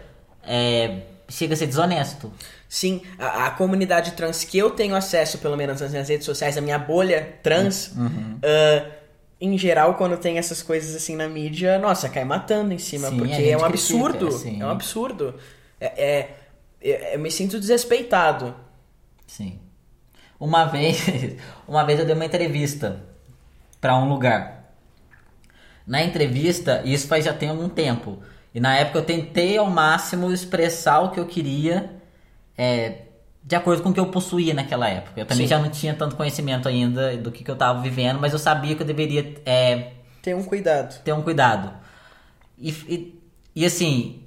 é, 0.47 0.99
chega 1.27 1.55
a 1.55 1.57
ser 1.57 1.67
desonesto. 1.69 2.31
Sim, 2.69 3.01
a, 3.19 3.47
a 3.47 3.51
comunidade 3.53 4.11
trans 4.13 4.45
que 4.45 4.59
eu 4.59 4.71
tenho 4.71 4.95
acesso, 4.95 5.39
pelo 5.39 5.57
menos 5.57 5.81
nas 5.81 5.91
minhas 5.91 6.09
redes 6.09 6.27
sociais, 6.27 6.59
a 6.59 6.61
minha 6.61 6.79
bolha 6.79 7.35
trans, 7.43 7.93
Uhum. 7.97 8.39
ah, 8.43 8.96
em 9.41 9.57
geral, 9.59 9.95
quando 9.95 10.17
tem 10.17 10.39
essas 10.39 10.63
coisas 10.63 10.95
assim 10.95 11.15
na 11.15 11.29
mídia, 11.29 11.79
nossa, 11.79 12.09
cai 12.09 12.25
matando 12.25 12.73
em 12.73 12.79
cima, 12.79 13.09
Sim, 13.09 13.19
porque 13.19 13.35
gente 13.35 13.51
é 13.51 13.57
um 13.57 13.65
absurdo. 13.65 14.29
É 14.29 14.65
um 14.65 14.71
absurdo. 14.71 15.35
É, 15.81 15.87
é- 15.87 16.37
é- 16.81 17.15
eu 17.15 17.19
me 17.19 17.31
sinto 17.31 17.61
desrespeitado. 17.61 18.55
Sim. 19.27 19.59
Uma 20.41 20.65
vez, 20.65 20.99
uma 21.69 21.85
vez 21.85 21.99
eu 21.99 22.07
dei 22.07 22.15
uma 22.15 22.25
entrevista 22.25 23.03
para 23.81 23.97
um 23.97 24.09
lugar. 24.09 24.73
Na 25.87 26.03
entrevista, 26.03 26.83
isso 26.85 27.07
faz 27.07 27.25
já 27.25 27.33
tem 27.33 27.49
algum 27.51 27.69
tempo. 27.69 28.19
E 28.55 28.61
na 28.61 28.77
época 28.77 28.99
eu 29.01 29.05
tentei 29.05 29.59
ao 29.59 29.69
máximo 29.69 30.33
expressar 30.33 31.01
o 31.01 31.11
que 31.11 31.21
eu 31.21 31.27
queria 31.27 31.91
é, 32.57 33.03
de 33.47 33.55
acordo 33.55 33.81
com 33.81 33.91
o 33.91 33.95
que 33.95 34.01
eu 34.01 34.07
possuía 34.07 34.53
naquela 34.53 34.89
época. 34.89 35.21
Eu 35.21 35.25
também 35.25 35.47
Sim. 35.47 35.51
já 35.51 35.59
não 35.61 35.71
tinha 35.71 35.95
tanto 35.95 36.17
conhecimento 36.17 36.67
ainda 36.67 37.17
do 37.17 37.31
que, 37.31 37.45
que 37.45 37.51
eu 37.51 37.55
estava 37.55 37.81
vivendo, 37.81 38.19
mas 38.21 38.33
eu 38.33 38.41
sabia 38.41 38.75
que 38.75 38.83
eu 38.83 38.87
deveria 38.87 39.35
é, 39.47 39.93
Tenha 40.21 40.37
um 40.37 40.43
cuidado. 40.43 41.01
ter 41.05 41.13
um 41.13 41.23
cuidado. 41.23 41.73
E, 42.59 42.71
e, 42.71 43.23
e, 43.55 43.65
assim, 43.65 44.25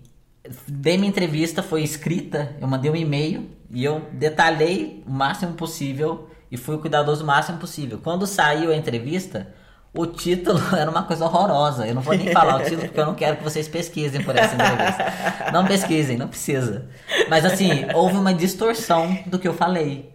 dei 0.66 0.98
minha 0.98 1.10
entrevista, 1.10 1.62
foi 1.62 1.84
escrita, 1.84 2.56
eu 2.62 2.68
mandei 2.68 2.90
um 2.90 2.96
e-mail 2.96 3.50
e 3.70 3.84
eu 3.84 4.08
detalhei 4.14 5.04
o 5.06 5.12
máximo 5.12 5.54
possível 5.54 6.30
e 6.50 6.56
fui 6.56 6.78
cuidadoso 6.78 7.26
o 7.26 7.28
máximo 7.28 7.58
possível. 7.58 8.00
Quando 8.02 8.26
saiu 8.26 8.72
a 8.72 8.76
entrevista, 8.76 9.54
o 10.02 10.08
título 10.08 10.60
era 10.76 10.90
uma 10.90 11.04
coisa 11.04 11.26
horrorosa. 11.26 11.86
Eu 11.88 11.96
não 11.96 12.02
vou 12.02 12.16
nem 12.16 12.32
falar 12.32 12.58
o 12.58 12.64
título 12.64 12.82
porque 12.84 13.00
eu 13.00 13.06
não 13.06 13.16
quero 13.16 13.38
que 13.38 13.44
vocês 13.44 13.68
pesquisem 13.68 14.24
por 14.24 14.36
essa 14.36 14.56
entrevista. 14.56 15.52
Não 15.52 15.66
pesquisem, 15.66 16.18
não 16.18 16.28
precisa. 16.28 16.88
Mas 17.30 17.44
assim, 17.46 17.86
houve 17.94 18.16
uma 18.16 18.34
distorção 18.34 19.18
do 19.26 19.38
que 19.38 19.48
eu 19.48 19.54
falei. 19.54 20.10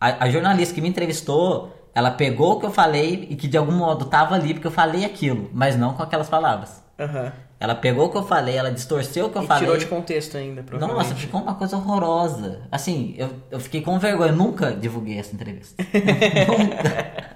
A, 0.00 0.24
a 0.24 0.30
jornalista 0.30 0.74
que 0.74 0.80
me 0.80 0.88
entrevistou, 0.88 1.90
ela 1.94 2.10
pegou 2.10 2.52
o 2.52 2.60
que 2.60 2.66
eu 2.66 2.70
falei 2.70 3.26
e 3.30 3.36
que 3.36 3.48
de 3.48 3.56
algum 3.58 3.72
modo 3.72 4.04
tava 4.06 4.34
ali 4.34 4.54
porque 4.54 4.66
eu 4.66 4.70
falei 4.72 5.04
aquilo, 5.04 5.50
mas 5.52 5.76
não 5.76 5.94
com 5.94 6.02
aquelas 6.02 6.28
palavras. 6.28 6.82
Aham. 6.98 7.32
Ela 7.60 7.74
pegou 7.74 8.06
o 8.06 8.08
que 8.08 8.16
eu 8.16 8.22
falei, 8.22 8.56
ela 8.56 8.70
distorceu 8.70 9.26
o 9.26 9.30
que 9.30 9.38
eu 9.38 9.42
E 9.42 9.46
falei. 9.48 9.64
tirou 9.64 9.76
de 9.76 9.86
contexto 9.86 10.36
ainda, 10.36 10.62
provavelmente. 10.62 11.08
Nossa, 11.08 11.16
ficou 11.16 11.40
uma 11.40 11.56
coisa 11.56 11.76
horrorosa. 11.76 12.60
Assim, 12.70 13.16
eu, 13.18 13.30
eu 13.50 13.58
fiquei 13.58 13.80
com 13.80 13.98
vergonha. 13.98 14.30
Eu 14.30 14.36
nunca 14.36 14.70
divulguei 14.70 15.18
essa 15.18 15.34
entrevista. 15.34 15.74
nunca. 16.46 17.34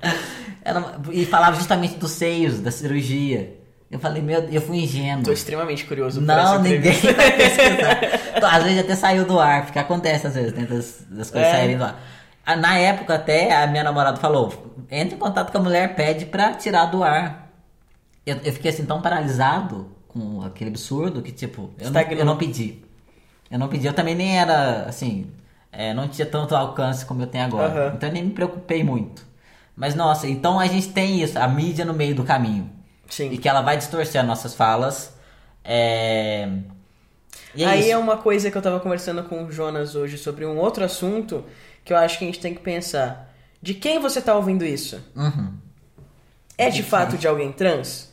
Uma- 0.64 0.95
e 1.12 1.25
falava 1.26 1.57
justamente 1.57 1.97
dos 1.97 2.12
seios, 2.12 2.61
da 2.61 2.71
cirurgia. 2.71 3.59
Eu 3.90 3.99
falei, 3.99 4.23
meu, 4.23 4.40
eu 4.45 4.61
fui 4.62 4.78
ingênuo. 4.78 5.23
Tô 5.25 5.33
extremamente 5.33 5.85
curioso 5.85 6.21
por 6.21 6.26
Não, 6.26 6.62
ninguém 6.62 6.92
vai 7.14 7.33
pesquisar. 7.37 8.00
Então, 8.37 8.49
às 8.50 8.62
vezes 8.62 8.78
até 8.81 8.95
saiu 8.95 9.26
do 9.26 9.38
ar, 9.38 9.64
porque 9.66 9.78
acontece 9.78 10.26
às 10.26 10.35
vezes, 10.35 10.52
dentro 10.52 10.75
das, 10.76 11.04
das 11.11 11.31
coisas 11.31 11.49
É. 11.49 11.52
saírem 11.52 11.76
do 11.76 11.85
ar. 11.85 12.00
Ah, 12.47 12.57
Na 12.57 12.76
época 12.78 13.14
até 13.14 13.54
a 13.62 13.66
minha 13.66 13.85
namorada 13.85 14.16
falou, 14.16 14.75
entre 14.90 15.16
em 15.16 15.19
contato 15.19 15.52
com 15.52 15.59
a 15.59 15.61
mulher, 15.61 15.95
pede 15.95 16.25
pra 16.25 16.54
tirar 16.54 16.87
do 16.87 17.04
ar. 17.04 17.50
Eu, 18.25 18.37
eu 18.45 18.52
fiquei 18.52 18.71
assim 18.71 18.85
tão 18.87 19.02
paralisado 19.02 19.88
com 20.09 20.40
aquele 20.42 20.71
absurdo 20.71 21.21
que 21.23 21.31
tipo, 21.33 21.71
eu 21.78 21.90
não, 21.90 22.00
eu 22.00 22.25
não 22.25 22.37
pedi. 22.38 22.78
Eu 23.50 23.59
não 23.59 23.69
pedi, 23.69 23.87
eu 23.87 23.92
também 23.92 24.14
nem 24.14 24.38
era 24.38 24.85
assim, 24.88 25.26
é, 25.71 25.92
não 25.92 26.09
tinha 26.09 26.25
tanto 26.26 26.57
alcance 26.57 27.04
como 27.04 27.23
eu 27.23 27.26
tenho 27.26 27.45
agora. 27.45 27.69
Aham. 27.88 27.92
Então 27.97 28.09
eu 28.09 28.12
nem 28.14 28.25
me 28.25 28.31
preocupei 28.31 28.83
muito. 28.83 29.26
Mas 29.76 29.95
nossa, 29.95 30.29
então 30.29 30.61
a 30.61 30.67
gente 30.67 30.88
tem 30.88 31.23
isso, 31.23 31.38
a 31.38 31.49
mídia 31.49 31.85
no 31.85 31.95
meio 31.95 32.14
do 32.14 32.25
caminho. 32.25 32.71
Sim. 33.09 33.31
E 33.31 33.38
que 33.38 33.49
ela 33.49 33.62
vai 33.62 33.76
distorcer 33.76 34.21
as 34.21 34.26
nossas 34.26 34.55
falas. 34.55 35.14
É... 35.64 36.49
E 37.55 37.64
é 37.64 37.67
Aí 37.67 37.81
isso. 37.81 37.91
é 37.91 37.97
uma 37.99 38.17
coisa 38.17 38.50
que 38.50 38.57
eu 38.57 38.62
tava 38.62 38.81
conversando 38.81 39.23
com 39.25 39.45
o 39.45 39.52
Jonas 39.52 39.95
hoje 39.95 40.17
sobre 40.19 40.45
um 40.47 40.57
outro 40.59 40.85
assunto 40.85 41.45
que 41.85 41.93
eu 41.93 41.97
acho 41.97 42.19
que 42.19 42.25
a 42.25 42.26
gente 42.26 42.41
tem 42.41 42.55
que 42.55 42.61
pensar. 42.61 43.31
De 43.61 43.75
quem 43.75 43.99
você 43.99 44.21
tá 44.21 44.35
ouvindo 44.35 44.64
isso? 44.64 45.00
Uhum. 45.14 45.52
É 46.57 46.71
de 46.71 46.83
fato 46.83 47.17
de 47.19 47.26
alguém 47.26 47.52
trans? 47.52 48.11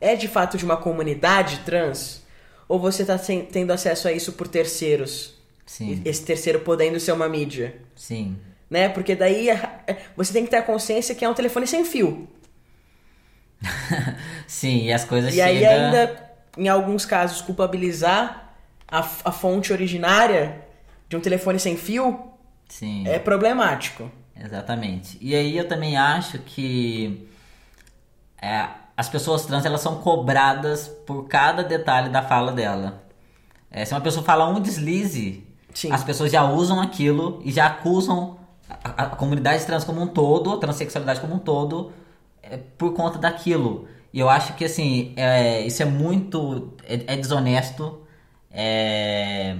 É 0.00 0.14
de 0.14 0.28
fato 0.28 0.56
de 0.58 0.64
uma 0.64 0.76
comunidade 0.76 1.60
trans? 1.64 2.22
Ou 2.68 2.78
você 2.78 3.04
tá 3.04 3.18
tendo 3.18 3.72
acesso 3.72 4.08
a 4.08 4.12
isso 4.12 4.32
por 4.32 4.48
terceiros? 4.48 5.34
Sim, 5.64 6.00
Esse 6.04 6.24
terceiro 6.24 6.60
podendo 6.60 6.98
ser 7.00 7.12
uma 7.12 7.28
mídia? 7.28 7.76
sim. 7.94 8.36
Né? 8.68 8.88
Porque 8.88 9.14
daí 9.14 9.48
é- 9.50 9.80
é- 9.86 9.96
você 10.16 10.32
tem 10.32 10.44
que 10.44 10.50
ter 10.50 10.56
a 10.56 10.62
consciência 10.62 11.14
que 11.14 11.24
é 11.24 11.28
um 11.28 11.34
telefone 11.34 11.66
sem 11.66 11.84
fio. 11.84 12.28
Sim, 14.46 14.84
e 14.84 14.92
as 14.92 15.04
coisas 15.04 15.34
E 15.34 15.40
aí 15.40 15.58
chegam... 15.60 15.86
ainda, 15.86 16.30
em 16.56 16.68
alguns 16.68 17.04
casos, 17.04 17.40
culpabilizar 17.40 18.54
a, 18.88 18.98
a 19.00 19.32
fonte 19.32 19.72
originária 19.72 20.64
de 21.08 21.16
um 21.16 21.20
telefone 21.20 21.58
sem 21.58 21.76
fio 21.76 22.32
Sim, 22.68 23.06
é 23.06 23.18
problemático. 23.18 24.10
exatamente. 24.38 25.16
E 25.20 25.34
aí 25.34 25.56
eu 25.56 25.66
também 25.68 25.96
acho 25.96 26.38
que 26.40 27.28
é, 28.40 28.66
as 28.96 29.08
pessoas 29.08 29.46
trans 29.46 29.64
elas 29.64 29.80
são 29.80 30.00
cobradas 30.00 30.88
por 31.06 31.24
cada 31.28 31.62
detalhe 31.62 32.08
da 32.10 32.22
fala 32.22 32.52
dela. 32.52 33.04
É, 33.70 33.84
se 33.84 33.92
uma 33.94 34.00
pessoa 34.00 34.24
fala 34.24 34.48
um 34.48 34.60
deslize, 34.60 35.44
Sim. 35.72 35.92
as 35.92 36.02
pessoas 36.04 36.30
já 36.32 36.44
usam 36.44 36.80
aquilo 36.80 37.40
e 37.44 37.50
já 37.52 37.66
acusam 37.66 38.38
a, 38.68 39.04
a- 39.04 39.06
comunidade 39.16 39.64
trans 39.66 39.84
como 39.84 40.00
um 40.02 40.06
todo, 40.08 40.52
a 40.52 40.58
transexualidade 40.58 41.20
como 41.20 41.34
um 41.34 41.38
todo, 41.38 41.92
é, 42.42 42.56
por 42.56 42.92
conta 42.94 43.18
daquilo. 43.18 43.88
E 44.12 44.18
eu 44.20 44.28
acho 44.30 44.54
que 44.54 44.64
assim, 44.64 45.12
é, 45.16 45.60
isso 45.66 45.82
é 45.82 45.86
muito. 45.86 46.72
é, 46.84 47.14
é 47.14 47.16
desonesto. 47.16 48.00
É, 48.50 49.56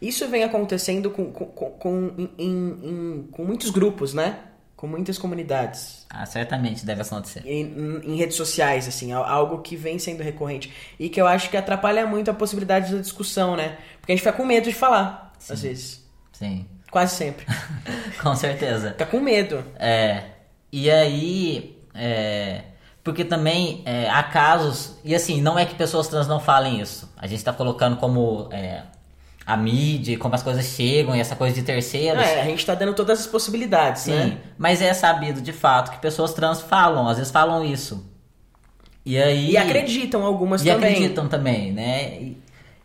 Isso 0.00 0.28
vem 0.28 0.44
acontecendo 0.44 1.10
com, 1.10 1.30
com, 1.32 1.46
com, 1.46 2.12
em- 2.38 2.78
em- 3.18 3.28
com 3.32 3.44
muitos 3.44 3.70
grupos, 3.70 4.14
né? 4.14 4.38
Com 4.76 4.86
muitas 4.88 5.16
comunidades. 5.16 6.06
ah, 6.10 6.26
certamente 6.26 6.84
deve 6.84 7.02
acontecer. 7.02 7.42
Em, 7.46 8.00
em 8.04 8.16
redes 8.16 8.36
sociais, 8.36 8.88
assim, 8.88 9.12
al- 9.12 9.24
algo 9.24 9.58
que 9.62 9.76
vem 9.76 9.98
sendo 9.98 10.22
recorrente. 10.22 10.72
E 10.98 11.08
que 11.08 11.20
eu 11.20 11.26
acho 11.26 11.48
que 11.50 11.56
atrapalha 11.56 12.04
muito 12.06 12.30
a 12.30 12.34
possibilidade 12.34 12.92
da 12.94 13.00
discussão, 13.00 13.56
né? 13.56 13.78
Porque 14.00 14.12
a 14.12 14.16
gente 14.16 14.24
fica 14.24 14.36
com 14.36 14.44
medo 14.44 14.68
de 14.68 14.74
falar, 14.74 15.32
às 15.48 15.62
vezes. 15.62 16.04
Sim, 16.32 16.66
Quase 16.92 17.16
sempre. 17.16 17.46
com 18.22 18.36
certeza. 18.36 18.90
Fica 18.90 19.06
com 19.06 19.18
medo. 19.18 19.64
É, 19.78 20.24
e 20.70 20.90
aí, 20.90 21.76
é, 21.94 22.60
porque 23.02 23.24
também 23.24 23.82
é, 23.86 24.08
há 24.10 24.22
casos, 24.22 24.98
e 25.02 25.14
assim, 25.14 25.40
não 25.40 25.58
é 25.58 25.64
que 25.64 25.74
pessoas 25.74 26.06
trans 26.06 26.28
não 26.28 26.38
falem 26.38 26.80
isso. 26.80 27.10
A 27.16 27.26
gente 27.26 27.42
tá 27.42 27.50
colocando 27.50 27.96
como 27.96 28.48
é, 28.52 28.82
a 29.46 29.56
mídia, 29.56 30.18
como 30.18 30.34
as 30.34 30.42
coisas 30.42 30.66
chegam 30.66 31.16
e 31.16 31.20
essa 31.20 31.34
coisa 31.34 31.54
de 31.54 31.62
terceiros. 31.62 32.22
É, 32.22 32.42
a 32.42 32.44
gente 32.44 32.64
tá 32.64 32.74
dando 32.74 32.92
todas 32.94 33.20
as 33.20 33.26
possibilidades, 33.26 34.02
Sim, 34.02 34.12
né? 34.12 34.38
mas 34.58 34.82
é 34.82 34.92
sabido 34.92 35.40
de 35.40 35.52
fato 35.52 35.92
que 35.92 35.98
pessoas 35.98 36.34
trans 36.34 36.60
falam, 36.60 37.08
às 37.08 37.16
vezes 37.16 37.32
falam 37.32 37.64
isso. 37.64 38.06
E 39.04 39.18
aí. 39.18 39.52
E 39.52 39.56
acreditam 39.56 40.24
algumas 40.24 40.62
E 40.62 40.66
também. 40.66 40.90
acreditam 40.92 41.26
também, 41.26 41.72
né? 41.72 42.20
E, 42.20 42.41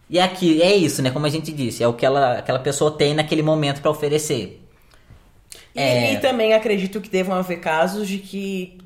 e 0.10 0.20
aqui, 0.20 0.62
é 0.62 0.74
isso, 0.76 1.02
né? 1.02 1.12
Como 1.12 1.26
a 1.26 1.30
gente 1.30 1.52
disse, 1.52 1.84
é 1.84 1.88
o 1.88 1.94
que 1.94 2.06
ela, 2.06 2.38
aquela 2.40 2.60
pessoa 2.60 2.92
tem 2.92 3.14
naquele 3.14 3.42
momento 3.42 3.82
pra 3.82 3.92
oferecer. 3.92 4.62
E, 5.76 5.80
É. 5.80 6.14
e 6.14 6.18
também 6.20 6.54
acredito 6.54 7.00
que 7.02 7.10
devam 7.10 7.36
haver 7.36 7.60
casos 7.60 8.08
de 8.08 8.18
que 8.18 8.78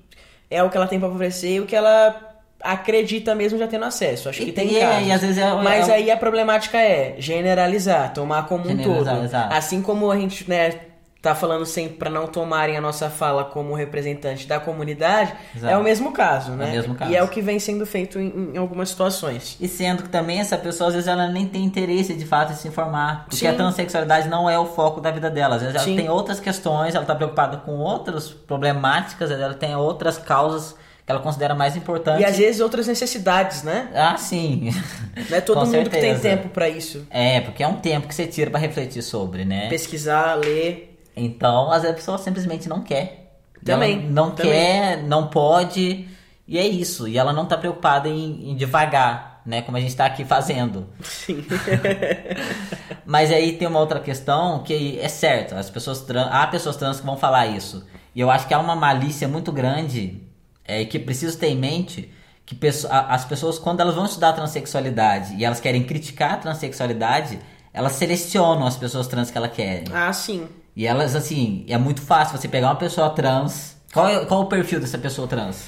é 0.49 0.61
o 0.63 0.69
que 0.69 0.75
ela 0.77 0.87
tem 0.87 0.99
pra 0.99 1.07
oferecer 1.09 1.51
e 1.55 1.59
o 1.59 1.65
que 1.65 1.75
ela 1.75 2.29
acredita 2.63 3.33
mesmo 3.33 3.57
já 3.57 3.67
tendo 3.67 3.85
acesso. 3.85 4.29
Acho 4.29 4.39
que 4.41 4.49
E- 4.49 4.51
tem 4.51 4.75
e- 4.75 4.79
casos. 4.79 5.07
e 5.07 5.11
às 5.11 5.21
vezes 5.21 5.37
é- 5.37 5.53
Mas 5.53 5.89
é- 5.89 5.93
aí 5.93 6.11
a 6.11 6.17
problemática 6.17 6.77
é 6.77 7.15
generalizar, 7.17 8.13
tomar 8.13 8.47
como 8.47 8.69
um 8.69 8.77
todo. 8.77 9.23
exato. 9.23 9.53
Assim 9.53 9.81
como 9.81 10.11
a 10.11 10.17
gente, 10.17 10.47
né, 10.49 10.73
tá 11.21 11.35
falando 11.35 11.65
sempre 11.67 11.97
pra 11.97 12.09
não 12.09 12.25
tomarem 12.25 12.75
a 12.75 12.81
nossa 12.81 13.07
fala 13.07 13.45
como 13.45 13.75
representante 13.75 14.47
da 14.47 14.59
comunidade, 14.59 15.33
Exato. 15.55 15.71
é 15.71 15.77
o 15.77 15.83
mesmo 15.83 16.11
caso, 16.11 16.53
né? 16.53 16.65
É 16.65 16.69
o 16.69 16.71
mesmo 16.71 16.95
caso. 16.95 17.11
E 17.11 17.15
é 17.15 17.21
o 17.21 17.27
que 17.27 17.41
vem 17.41 17.59
sendo 17.59 17.85
feito 17.85 18.19
em, 18.19 18.53
em 18.55 18.57
algumas 18.57 18.89
situações. 18.89 19.55
E 19.61 19.67
sendo 19.67 20.01
que 20.01 20.09
também 20.09 20.39
essa 20.39 20.57
pessoa, 20.57 20.87
às 20.87 20.95
vezes, 20.95 21.07
ela 21.07 21.27
nem 21.27 21.45
tem 21.45 21.63
interesse 21.63 22.15
de 22.15 22.25
fato 22.25 22.53
em 22.53 22.55
se 22.55 22.67
informar. 22.67 23.25
Porque 23.25 23.35
Sim. 23.35 23.47
a 23.47 23.53
transexualidade 23.53 24.27
não 24.29 24.49
é 24.49 24.57
o 24.57 24.65
foco 24.65 24.99
da 24.99 25.11
vida 25.11 25.29
dela. 25.29 25.57
Às 25.57 25.61
vezes 25.61 25.75
ela 25.75 25.83
Sim. 25.83 25.95
tem 25.95 26.09
outras 26.09 26.39
questões, 26.39 26.95
ela 26.95 27.05
tá 27.05 27.13
preocupada 27.13 27.57
com 27.57 27.77
outras 27.77 28.29
problemáticas, 28.29 29.29
ela 29.29 29.53
tem 29.53 29.75
outras 29.75 30.17
causas 30.17 30.75
que 31.05 31.11
ela 31.11 31.19
considera 31.19 31.53
mais 31.53 31.75
importantes. 31.75 32.21
E 32.21 32.25
às 32.25 32.37
vezes 32.37 32.61
outras 32.61 32.87
necessidades, 32.87 33.61
né? 33.61 33.89
Ah, 33.93 34.17
sim. 34.17 34.71
Não 35.29 35.37
é 35.37 35.41
todo 35.41 35.65
mundo 35.65 35.71
que 35.83 35.89
tem 35.89 36.01
certeza. 36.01 36.21
tempo 36.21 36.49
pra 36.49 36.67
isso. 36.67 37.05
É, 37.11 37.41
porque 37.41 37.61
é 37.61 37.67
um 37.67 37.75
tempo 37.75 38.07
que 38.07 38.15
você 38.15 38.25
tira 38.25 38.49
pra 38.49 38.59
refletir 38.59 39.03
sobre, 39.03 39.45
né? 39.45 39.69
Pesquisar, 39.69 40.35
ler. 40.35 40.90
Então, 41.25 41.71
às 41.71 41.81
vezes 41.81 41.91
a 41.91 41.93
pessoa 41.99 42.17
simplesmente 42.17 42.67
não 42.69 42.81
quer. 42.81 43.39
Também, 43.63 44.01
Não, 44.03 44.27
não 44.27 44.31
também. 44.31 44.51
quer, 44.51 45.03
não 45.03 45.27
pode. 45.27 46.07
E 46.47 46.57
é 46.57 46.67
isso. 46.67 47.07
E 47.07 47.17
ela 47.17 47.31
não 47.31 47.45
tá 47.45 47.57
preocupada 47.57 48.09
em, 48.09 48.51
em 48.51 48.55
devagar, 48.55 49.41
né? 49.45 49.61
Como 49.61 49.77
a 49.77 49.79
gente 49.79 49.95
tá 49.95 50.05
aqui 50.05 50.25
fazendo. 50.25 50.87
Sim. 51.03 51.45
Mas 53.05 53.31
aí 53.31 53.53
tem 53.53 53.67
uma 53.67 53.79
outra 53.79 53.99
questão 53.99 54.63
que 54.63 54.99
é 54.99 55.07
certo, 55.07 55.55
as 55.55 55.69
pessoas 55.69 56.01
trans, 56.01 56.27
há 56.31 56.47
pessoas 56.47 56.75
trans 56.75 56.99
que 56.99 57.05
vão 57.05 57.17
falar 57.17 57.47
isso. 57.47 57.85
E 58.15 58.19
eu 58.19 58.29
acho 58.29 58.47
que 58.47 58.53
há 58.53 58.59
uma 58.59 58.75
malícia 58.75 59.27
muito 59.27 59.51
grande 59.51 60.21
é, 60.65 60.83
que 60.85 60.99
preciso 60.99 61.37
ter 61.37 61.47
em 61.47 61.55
mente 61.57 62.11
que 62.45 62.57
as 62.89 63.23
pessoas, 63.25 63.57
quando 63.57 63.79
elas 63.79 63.95
vão 63.95 64.05
estudar 64.05 64.33
transexualidade 64.33 65.35
e 65.35 65.45
elas 65.45 65.59
querem 65.61 65.83
criticar 65.83 66.33
a 66.33 66.37
transexualidade, 66.37 67.39
elas 67.73 67.93
selecionam 67.93 68.67
as 68.67 68.75
pessoas 68.75 69.07
trans 69.07 69.31
que 69.31 69.37
elas 69.37 69.51
querem. 69.53 69.85
ah, 69.93 70.11
sim. 70.11 70.47
E 70.81 70.87
elas, 70.87 71.15
assim, 71.15 71.63
é 71.67 71.77
muito 71.77 72.01
fácil 72.01 72.39
você 72.39 72.47
pegar 72.47 72.69
uma 72.69 72.75
pessoa 72.75 73.11
trans. 73.11 73.77
Qual 73.93 74.09
é, 74.09 74.25
qual 74.25 74.41
é 74.41 74.45
o 74.45 74.47
perfil 74.47 74.79
dessa 74.79 74.97
pessoa 74.97 75.27
trans? 75.27 75.67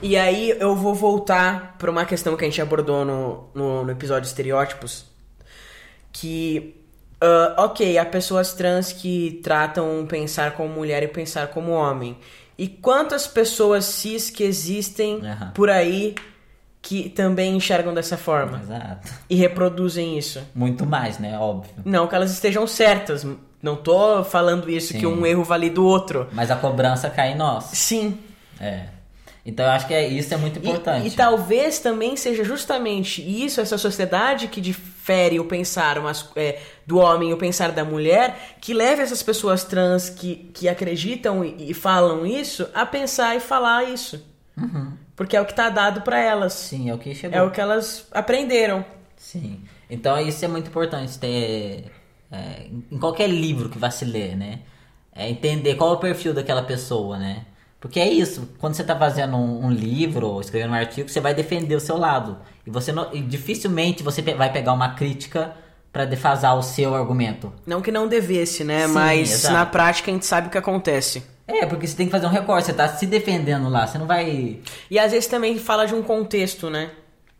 E 0.00 0.16
aí 0.16 0.50
eu 0.60 0.76
vou 0.76 0.94
voltar 0.94 1.74
pra 1.76 1.90
uma 1.90 2.04
questão 2.04 2.36
que 2.36 2.44
a 2.44 2.48
gente 2.48 2.62
abordou 2.62 3.04
no, 3.04 3.48
no, 3.52 3.84
no 3.84 3.90
episódio 3.90 4.28
estereótipos. 4.28 5.06
Que, 6.12 6.80
ah, 7.20 7.64
ok, 7.64 7.98
há 7.98 8.06
pessoas 8.06 8.52
trans 8.52 8.92
que 8.92 9.40
tratam 9.42 10.06
pensar 10.08 10.52
como 10.52 10.72
mulher 10.72 11.02
e 11.02 11.08
pensar 11.08 11.48
como 11.48 11.72
homem. 11.72 12.16
E 12.56 12.68
quantas 12.68 13.26
pessoas 13.26 13.84
cis 13.84 14.30
que 14.30 14.44
existem 14.44 15.20
Aham. 15.26 15.50
por 15.52 15.68
aí 15.68 16.14
que 16.80 17.08
também 17.08 17.56
enxergam 17.56 17.92
dessa 17.92 18.16
forma 18.16 18.60
Exato. 18.62 19.12
e 19.28 19.34
reproduzem 19.34 20.16
isso? 20.16 20.40
Muito 20.54 20.86
mais, 20.86 21.18
né? 21.18 21.36
Óbvio. 21.36 21.72
Não 21.84 22.06
que 22.06 22.14
elas 22.14 22.30
estejam 22.30 22.66
certas. 22.68 23.26
Não 23.64 23.76
tô 23.76 24.22
falando 24.22 24.68
isso 24.70 24.92
que 24.92 25.00
Sim. 25.00 25.06
um 25.06 25.24
erro 25.24 25.42
valida 25.42 25.80
o 25.80 25.84
outro. 25.84 26.28
Mas 26.32 26.50
a 26.50 26.56
cobrança 26.56 27.08
cai 27.08 27.32
em 27.32 27.36
nós. 27.36 27.64
Sim, 27.72 28.18
É. 28.60 28.88
Então 29.46 29.66
eu 29.66 29.72
acho 29.72 29.86
que 29.86 29.92
é, 29.92 30.06
isso 30.08 30.32
é 30.32 30.38
muito 30.38 30.56
E- 30.58 30.60
importante. 30.62 31.06
E, 31.06 31.10
talvez 31.10 31.78
também 31.78 32.16
seja 32.16 32.42
justamente 32.44 33.20
isso, 33.20 33.60
essa 33.60 33.76
sociedade 33.76 34.48
que 34.48 34.58
difere 34.58 35.38
o 35.38 35.44
pensar 35.44 36.00
mas- 36.00 36.26
é, 36.34 36.58
do 36.86 36.96
homem 36.96 37.28
e 37.28 37.32
o 37.34 37.36
pensar 37.36 37.70
da 37.72 37.84
mulher, 37.84 38.56
que 38.58 38.72
leva 38.72 39.02
essas 39.02 39.22
pessoas 39.22 39.62
trans 39.62 40.08
que, 40.08 40.50
que 40.54 40.66
acreditam 40.66 41.44
e, 41.44 41.70
e 41.70 41.74
falam 41.74 42.24
isso 42.26 42.66
a 42.74 42.86
pensar 42.86 43.36
e 43.36 43.40
falar 43.40 43.84
isso. 43.84 44.24
Porque 45.14 45.36
é 45.36 45.40
o 45.40 45.44
que 45.44 45.52
tá 45.54 45.68
dado 45.68 46.00
pra 46.00 46.18
elas. 46.18 46.54
Sim, 46.54 46.88
é 46.88 46.94
o 46.94 46.98
que 46.98 47.14
chegou. 47.14 47.38
É 47.38 47.42
o 47.42 47.50
que 47.50 47.60
elas 47.60 48.06
aprenderam. 48.12 48.82
Sim. 49.16 49.60
Então 49.90 50.18
isso 50.18 50.42
é 50.42 50.48
muito 50.48 50.68
importante 50.68 51.18
ter 51.18 51.84
é, 52.30 52.66
em 52.90 52.98
qualquer 52.98 53.28
livro 53.28 53.68
que 53.68 53.78
vá 53.78 53.90
se 53.90 54.04
ler, 54.04 54.36
né? 54.36 54.60
É 55.14 55.28
entender 55.28 55.76
qual 55.76 55.90
é 55.90 55.92
o 55.94 55.98
perfil 55.98 56.34
daquela 56.34 56.62
pessoa, 56.62 57.18
né? 57.18 57.44
Porque 57.80 58.00
é 58.00 58.08
isso, 58.10 58.48
quando 58.58 58.74
você 58.74 58.82
está 58.82 58.96
fazendo 58.98 59.36
um, 59.36 59.66
um 59.66 59.70
livro 59.70 60.26
ou 60.26 60.40
escrevendo 60.40 60.70
um 60.70 60.74
artigo, 60.74 61.08
você 61.08 61.20
vai 61.20 61.34
defender 61.34 61.74
o 61.76 61.80
seu 61.80 61.96
lado. 61.98 62.38
E 62.66 62.70
você 62.70 62.90
não, 62.92 63.12
e 63.14 63.20
dificilmente 63.20 64.02
você 64.02 64.22
pe- 64.22 64.34
vai 64.34 64.50
pegar 64.50 64.72
uma 64.72 64.94
crítica 64.94 65.54
para 65.92 66.04
defasar 66.06 66.56
o 66.56 66.62
seu 66.62 66.94
argumento. 66.94 67.52
Não 67.66 67.80
que 67.82 67.92
não 67.92 68.08
devesse, 68.08 68.64
né? 68.64 68.86
Sim, 68.88 68.94
Mas 68.94 69.30
exato. 69.32 69.54
na 69.54 69.66
prática 69.66 70.10
a 70.10 70.14
gente 70.14 70.26
sabe 70.26 70.48
o 70.48 70.50
que 70.50 70.58
acontece. 70.58 71.22
É, 71.46 71.66
porque 71.66 71.86
você 71.86 71.94
tem 71.94 72.06
que 72.06 72.10
fazer 72.12 72.24
um 72.26 72.30
recorte, 72.30 72.66
você 72.66 72.72
tá 72.72 72.88
se 72.88 73.06
defendendo 73.06 73.68
lá, 73.68 73.86
você 73.86 73.98
não 73.98 74.06
vai. 74.06 74.58
E 74.90 74.98
às 74.98 75.12
vezes 75.12 75.28
também 75.28 75.58
fala 75.58 75.84
de 75.86 75.94
um 75.94 76.02
contexto, 76.02 76.70
né? 76.70 76.90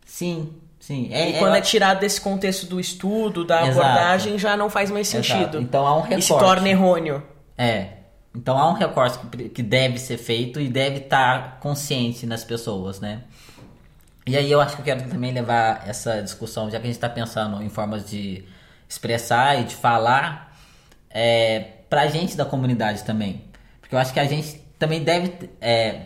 Sim, 0.05 0.51
sim. 0.87 1.09
É, 1.13 1.31
e 1.31 1.39
quando 1.39 1.55
é- 1.55 1.59
é 1.59 1.63
tirado 1.63 2.01
desse 2.01 2.21
contexto 2.21 2.67
do 2.67 2.79
estudo, 2.79 3.45
da 3.45 3.67
Exato. 3.67 3.87
abordagem, 3.87 4.39
já 4.39 4.57
não 4.57 4.69
faz 4.69 4.91
mais 4.91 5.13
Exato. 5.13 5.27
sentido. 5.27 5.61
Então 5.61 5.87
há 5.87 5.97
um 5.97 6.01
E 6.07 6.21
se 6.23 6.29
recorte. 6.33 6.45
torna 6.47 6.69
errôneo. 6.69 7.23
É. 7.57 7.89
Então 8.35 8.59
há 8.59 8.69
um 8.69 8.75
recorte 8.75 9.19
que, 9.55 9.63
deve 9.63 9.99
ser 9.99 10.19
feito 10.19 10.61
e 10.61 10.69
deve 10.69 10.99
estar 10.99 11.59
consciente 11.61 12.27
nas 12.27 12.43
pessoas, 12.45 13.01
né? 13.01 13.23
E 14.27 14.37
aí 14.37 14.51
eu 14.51 14.61
acho 14.61 14.75
que 14.77 14.81
eu 14.81 14.85
quero 14.85 15.09
também 15.09 15.33
levar 15.33 15.85
essa 15.87 16.21
discussão, 16.23 16.65
já 16.71 16.79
que 16.79 16.85
a 16.85 16.87
gente 16.87 16.97
está 16.97 17.09
pensando 17.09 17.63
em 17.63 17.69
formas 17.69 18.09
de 18.09 18.45
expressar 18.89 19.61
e 19.61 19.65
de 19.65 19.75
falar, 19.77 20.57
é, 21.11 21.61
pra 21.89 22.07
gente 22.09 22.37
da 22.37 22.45
comunidade 22.45 23.05
também. 23.05 23.45
Porque 23.81 23.95
eu 23.95 23.99
acho 23.99 24.13
que 24.13 24.19
a 24.21 24.25
gente 24.25 24.61
também 24.79 25.03
deve. 25.05 25.51
é, 25.61 26.01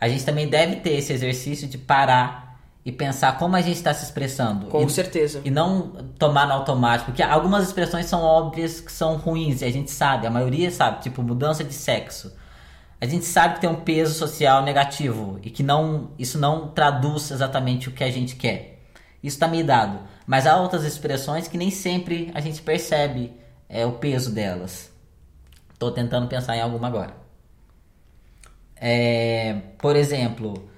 a 0.00 0.08
gente 0.08 0.24
também 0.24 0.46
deve 0.46 0.76
ter 0.76 0.90
esse 0.92 1.12
exercício 1.12 1.66
de 1.66 1.78
parar 1.78 2.45
e 2.86 2.92
pensar 2.92 3.36
como 3.36 3.56
a 3.56 3.60
gente 3.60 3.76
está 3.76 3.92
se 3.92 4.04
expressando. 4.04 4.66
Com 4.68 4.84
E- 4.84 4.88
certeza. 4.90 5.40
e 5.44 5.50
não 5.50 5.88
tomar 6.18 6.46
no 6.46 6.52
automático, 6.54 7.10
porque 7.10 7.22
algumas 7.22 7.66
expressões 7.66 8.06
são 8.06 8.22
óbvias 8.22 8.80
que 8.80 8.92
são 8.92 9.16
ruins, 9.16 9.60
e 9.60 9.64
a 9.64 9.70
gente 9.72 9.90
sabe, 9.90 10.24
a 10.26 10.30
maioria 10.30 10.70
sabe, 10.70 11.02
tipo 11.02 11.20
mudança 11.20 11.64
de 11.64 11.74
sexo. 11.74 12.32
A 13.00 13.04
gente 13.04 13.24
sabe 13.24 13.54
que 13.56 13.60
tem 13.60 13.68
um 13.68 13.80
peso 13.80 14.14
social 14.14 14.62
negativo 14.62 15.38
e 15.42 15.50
que 15.50 15.62
não 15.64 16.10
isso 16.18 16.38
não 16.38 16.68
traduz 16.68 17.30
exatamente 17.30 17.88
o 17.88 17.92
que 17.92 18.04
a 18.04 18.10
gente 18.10 18.36
quer. 18.36 18.78
Isso 19.22 19.38
tá 19.38 19.48
meio 19.48 19.66
dado. 19.66 19.98
Mas 20.26 20.46
há 20.46 20.56
outras 20.56 20.84
expressões 20.84 21.46
que 21.48 21.58
nem 21.58 21.70
sempre 21.70 22.30
a 22.34 22.40
gente 22.40 22.62
percebe 22.62 23.32
é, 23.68 23.84
o 23.84 23.92
peso 23.92 24.30
delas. 24.32 24.90
Tô 25.78 25.90
tentando 25.90 26.26
pensar 26.28 26.56
em 26.56 26.60
alguma 26.62 26.86
agora. 26.86 27.14
É, 28.76 29.54
por 29.78 29.96
exemplo, 29.96 30.68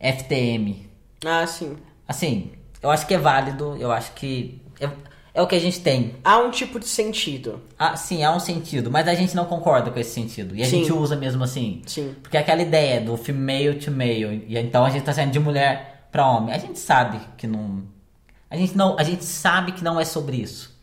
FTM. 0.00 0.87
Ah, 1.24 1.46
sim. 1.46 1.76
Assim, 2.06 2.52
eu 2.82 2.90
acho 2.90 3.06
que 3.06 3.14
é 3.14 3.18
válido, 3.18 3.76
eu 3.78 3.90
acho 3.92 4.12
que 4.12 4.60
é, 4.80 4.88
é 5.34 5.42
o 5.42 5.46
que 5.46 5.54
a 5.56 5.60
gente 5.60 5.80
tem. 5.80 6.14
Há 6.24 6.38
um 6.38 6.50
tipo 6.50 6.78
de 6.78 6.86
sentido. 6.86 7.60
Ah, 7.78 7.96
sim, 7.96 8.22
há 8.24 8.32
um 8.34 8.40
sentido, 8.40 8.90
mas 8.90 9.06
a 9.08 9.14
gente 9.14 9.34
não 9.36 9.44
concorda 9.44 9.90
com 9.90 9.98
esse 9.98 10.10
sentido. 10.12 10.54
E 10.54 10.62
a 10.62 10.64
Sim. 10.66 10.78
gente 10.80 10.92
usa 10.92 11.16
mesmo 11.16 11.42
assim. 11.44 11.82
Sim. 11.86 12.14
Porque 12.22 12.36
é 12.36 12.40
aquela 12.40 12.62
ideia 12.62 13.00
do 13.00 13.16
female 13.16 13.74
to 13.78 13.90
male, 13.90 14.44
e 14.48 14.56
então 14.56 14.84
a 14.84 14.90
gente 14.90 15.04
tá 15.04 15.12
saindo 15.12 15.32
de 15.32 15.40
mulher 15.40 16.06
pra 16.10 16.26
homem. 16.30 16.54
A 16.54 16.58
gente 16.58 16.78
sabe 16.78 17.20
que 17.36 17.46
não. 17.46 17.82
A 18.50 18.56
gente 18.56 18.76
não, 18.76 18.98
a 18.98 19.02
gente 19.02 19.24
sabe 19.24 19.72
que 19.72 19.84
não 19.84 20.00
é 20.00 20.04
sobre 20.04 20.36
isso. 20.38 20.76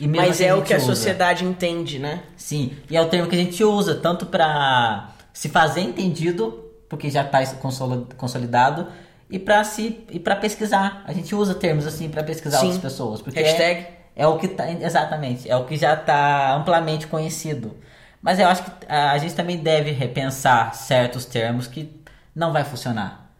Mas 0.00 0.30
assim 0.30 0.44
é 0.44 0.54
o 0.54 0.62
que 0.62 0.74
a 0.74 0.78
usa. 0.78 0.86
sociedade 0.86 1.44
entende, 1.44 2.00
né? 2.00 2.24
Sim, 2.36 2.72
e 2.90 2.96
é 2.96 3.00
o 3.00 3.08
termo 3.08 3.28
que 3.28 3.36
a 3.36 3.38
gente 3.38 3.62
usa 3.62 3.94
tanto 3.94 4.26
pra 4.26 5.10
se 5.32 5.48
fazer 5.48 5.82
entendido, 5.82 6.64
porque 6.88 7.08
já 7.08 7.22
tá 7.22 7.46
consoli- 7.56 8.04
consolidado, 8.16 8.88
e 9.30 9.38
pra 9.38 9.64
se 9.64 10.04
e 10.10 10.18
para 10.18 10.36
pesquisar. 10.36 11.02
A 11.06 11.12
gente 11.12 11.34
usa 11.34 11.54
termos 11.54 11.86
assim 11.86 12.08
pra 12.08 12.22
pesquisar 12.22 12.58
Sim. 12.58 12.66
outras 12.66 12.82
pessoas, 12.82 13.22
porque 13.22 13.40
Hashtag. 13.40 13.80
é, 13.80 13.98
é 14.16 14.26
o 14.26 14.38
que 14.38 14.48
tá 14.48 14.70
exatamente, 14.70 15.50
é 15.50 15.56
o 15.56 15.64
que 15.64 15.76
já 15.76 15.96
tá 15.96 16.54
amplamente 16.54 17.06
conhecido. 17.06 17.76
Mas 18.24 18.38
eu 18.38 18.48
acho 18.48 18.64
que 18.64 18.70
a, 18.88 19.18
gente 19.18 19.34
também 19.34 19.58
deve 19.58 19.90
repensar 19.90 20.74
certos 20.74 21.26
termos 21.26 21.66
que 21.66 21.94
não 22.34 22.52
vai 22.52 22.64
funcionar. 22.64 23.30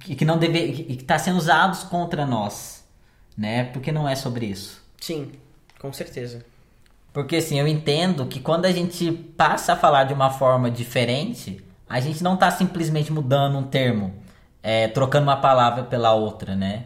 Que, 0.00 0.14
que 0.14 0.24
não 0.24 0.38
deve 0.38 0.58
e 0.58 0.96
que 0.96 1.04
tá 1.04 1.18
sendo 1.18 1.36
usados 1.36 1.82
contra 1.82 2.24
nós, 2.24 2.82
né? 3.36 3.64
Porque 3.64 3.92
não 3.92 4.08
é 4.08 4.14
sobre 4.14 4.46
isso. 4.46 4.82
Sim, 4.98 5.32
com 5.78 5.92
certeza. 5.92 6.42
Porque 7.12 7.36
assim, 7.36 7.58
eu 7.58 7.68
entendo 7.68 8.24
que 8.26 8.40
quando 8.40 8.64
a 8.64 8.72
gente 8.72 9.12
passa 9.12 9.74
a 9.74 9.76
falar 9.76 10.04
de 10.04 10.14
uma 10.14 10.30
forma 10.30 10.70
diferente, 10.70 11.62
a 11.88 12.00
gente 12.00 12.22
não 12.22 12.36
tá 12.36 12.50
simplesmente 12.50 13.12
mudando 13.12 13.58
um 13.58 13.64
termo, 13.64 14.14
é, 14.62 14.88
trocando 14.88 15.24
uma 15.24 15.36
palavra 15.36 15.84
pela 15.84 16.12
outra, 16.12 16.54
né? 16.54 16.84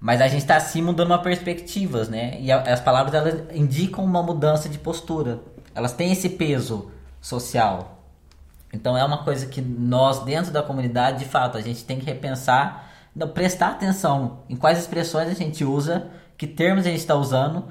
Mas 0.00 0.20
a 0.20 0.28
gente 0.28 0.44
tá 0.44 0.58
sim 0.60 0.82
mudando 0.82 1.08
uma 1.08 1.18
perspectivas, 1.22 2.08
né? 2.08 2.38
E 2.40 2.52
a- 2.52 2.60
as 2.62 2.80
palavras 2.80 3.14
elas 3.14 3.42
indicam 3.54 4.04
uma 4.04 4.22
mudança 4.22 4.68
de 4.68 4.78
postura. 4.78 5.40
Elas 5.74 5.92
têm 5.92 6.12
esse 6.12 6.28
peso 6.30 6.90
social. 7.20 8.02
Então 8.72 8.96
é 8.96 9.04
uma 9.04 9.24
coisa 9.24 9.46
que 9.46 9.60
nós 9.60 10.20
dentro 10.24 10.52
da 10.52 10.62
comunidade, 10.62 11.20
de 11.20 11.24
fato, 11.24 11.56
a 11.56 11.60
gente 11.60 11.84
tem 11.84 11.98
que 11.98 12.04
repensar, 12.06 12.90
prestar 13.34 13.68
atenção 13.68 14.40
em 14.48 14.56
quais 14.56 14.78
expressões 14.78 15.28
a 15.28 15.34
gente 15.34 15.64
usa, 15.64 16.08
que 16.36 16.46
termos 16.46 16.86
a 16.86 16.90
gente 16.90 16.98
está 17.00 17.14
usando, 17.14 17.64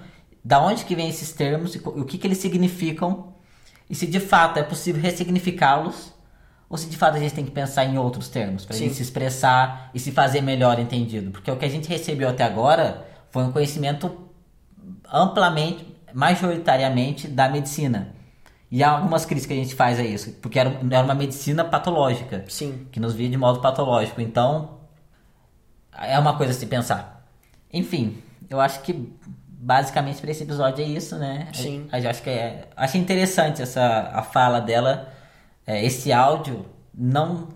da 0.43 0.59
onde 0.59 0.83
que 0.85 0.95
vem 0.95 1.09
esses 1.09 1.31
termos 1.31 1.75
o 1.85 2.03
que 2.03 2.17
que 2.17 2.25
eles 2.27 2.39
significam 2.39 3.33
e 3.89 3.93
se 3.95 4.07
de 4.07 4.19
fato 4.19 4.57
é 4.57 4.63
possível 4.63 5.01
ressignificá-los 5.01 6.13
ou 6.69 6.77
se 6.77 6.89
de 6.89 6.97
fato 6.97 7.15
a 7.15 7.19
gente 7.19 7.33
tem 7.33 7.45
que 7.45 7.51
pensar 7.51 7.85
em 7.85 7.97
outros 7.97 8.27
termos 8.27 8.65
para 8.65 8.75
gente 8.75 8.95
se 8.95 9.03
expressar 9.03 9.89
e 9.93 9.99
se 9.99 10.11
fazer 10.11 10.41
melhor 10.41 10.79
entendido, 10.79 11.31
porque 11.31 11.49
o 11.49 11.57
que 11.57 11.65
a 11.65 11.69
gente 11.69 11.87
recebeu 11.87 12.29
até 12.29 12.43
agora 12.43 13.05
foi 13.29 13.43
um 13.43 13.51
conhecimento 13.51 14.29
amplamente, 15.11 15.85
majoritariamente 16.13 17.27
da 17.27 17.49
medicina. 17.49 18.13
E 18.71 18.83
há 18.83 18.89
algumas 18.89 19.25
críticas 19.25 19.47
que 19.47 19.53
a 19.53 19.63
gente 19.63 19.75
faz 19.75 19.99
a 19.99 20.03
isso, 20.03 20.31
porque 20.41 20.59
era, 20.59 20.79
era 20.91 21.03
uma 21.03 21.13
medicina 21.13 21.63
patológica, 21.63 22.43
Sim. 22.47 22.87
que 22.91 22.99
nos 22.99 23.13
via 23.13 23.29
de 23.29 23.37
modo 23.37 23.61
patológico. 23.61 24.19
Então, 24.19 24.79
é 25.97 26.17
uma 26.17 26.35
coisa 26.35 26.51
a 26.51 26.55
se 26.55 26.65
pensar. 26.65 27.25
Enfim, 27.71 28.21
eu 28.49 28.59
acho 28.59 28.81
que 28.81 29.13
basicamente 29.47 30.21
para 30.21 30.31
esse 30.31 30.43
episódio 30.43 30.83
é 30.83 30.87
isso, 30.87 31.17
né? 31.17 31.47
Sim. 31.53 31.87
Eu, 31.91 31.99
eu 31.99 32.09
acho 32.09 32.21
que 32.21 32.29
é, 32.29 32.67
achei 32.75 32.99
interessante 32.99 33.61
essa 33.61 34.11
a 34.13 34.21
fala 34.21 34.59
dela, 34.59 35.09
é, 35.65 35.83
esse 35.85 36.11
áudio, 36.11 36.65
não 36.93 37.49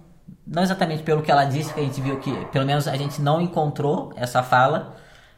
não 0.45 0.63
exatamente 0.63 1.03
pelo 1.03 1.21
que 1.21 1.31
ela 1.31 1.45
disse, 1.45 1.71
que 1.73 1.79
a 1.79 1.83
gente 1.83 2.01
viu 2.01 2.19
que 2.19 2.31
pelo 2.47 2.65
menos 2.65 2.87
a 2.87 2.95
gente 2.97 3.21
não 3.21 3.39
encontrou 3.39 4.11
essa 4.15 4.41
fala, 4.41 4.95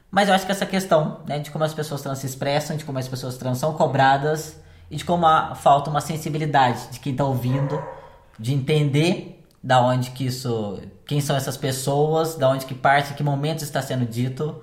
mas 0.09 0.29
eu 0.29 0.33
acho 0.35 0.45
que 0.45 0.51
essa 0.51 0.65
questão, 0.65 1.19
né, 1.27 1.39
de 1.39 1.51
como 1.51 1.63
as 1.65 1.73
pessoas 1.73 2.01
trans 2.01 2.19
se 2.19 2.25
expressam, 2.27 2.77
de 2.77 2.85
como 2.85 2.97
as 2.97 3.07
pessoas 3.09 3.37
trans 3.37 3.57
são 3.57 3.73
cobradas 3.73 4.59
e 4.89 4.95
de 4.95 5.03
como 5.05 5.25
há- 5.25 5.53
falta 5.55 5.89
uma 5.89 5.99
sensibilidade 6.01 6.87
de 6.91 6.99
quem 6.99 7.11
está 7.11 7.25
ouvindo, 7.25 7.81
de 8.39 8.53
entender 8.53 9.43
da 9.63 9.81
onde 9.81 10.11
que 10.11 10.25
isso 10.25 10.79
quem 11.05 11.19
são 11.21 11.35
essas 11.35 11.57
pessoas, 11.57 12.35
da 12.35 12.49
onde 12.49 12.65
que 12.65 12.73
parte, 12.73 13.13
que 13.13 13.23
momento 13.23 13.63
está 13.63 13.81
sendo 13.81 14.05
dito. 14.05 14.61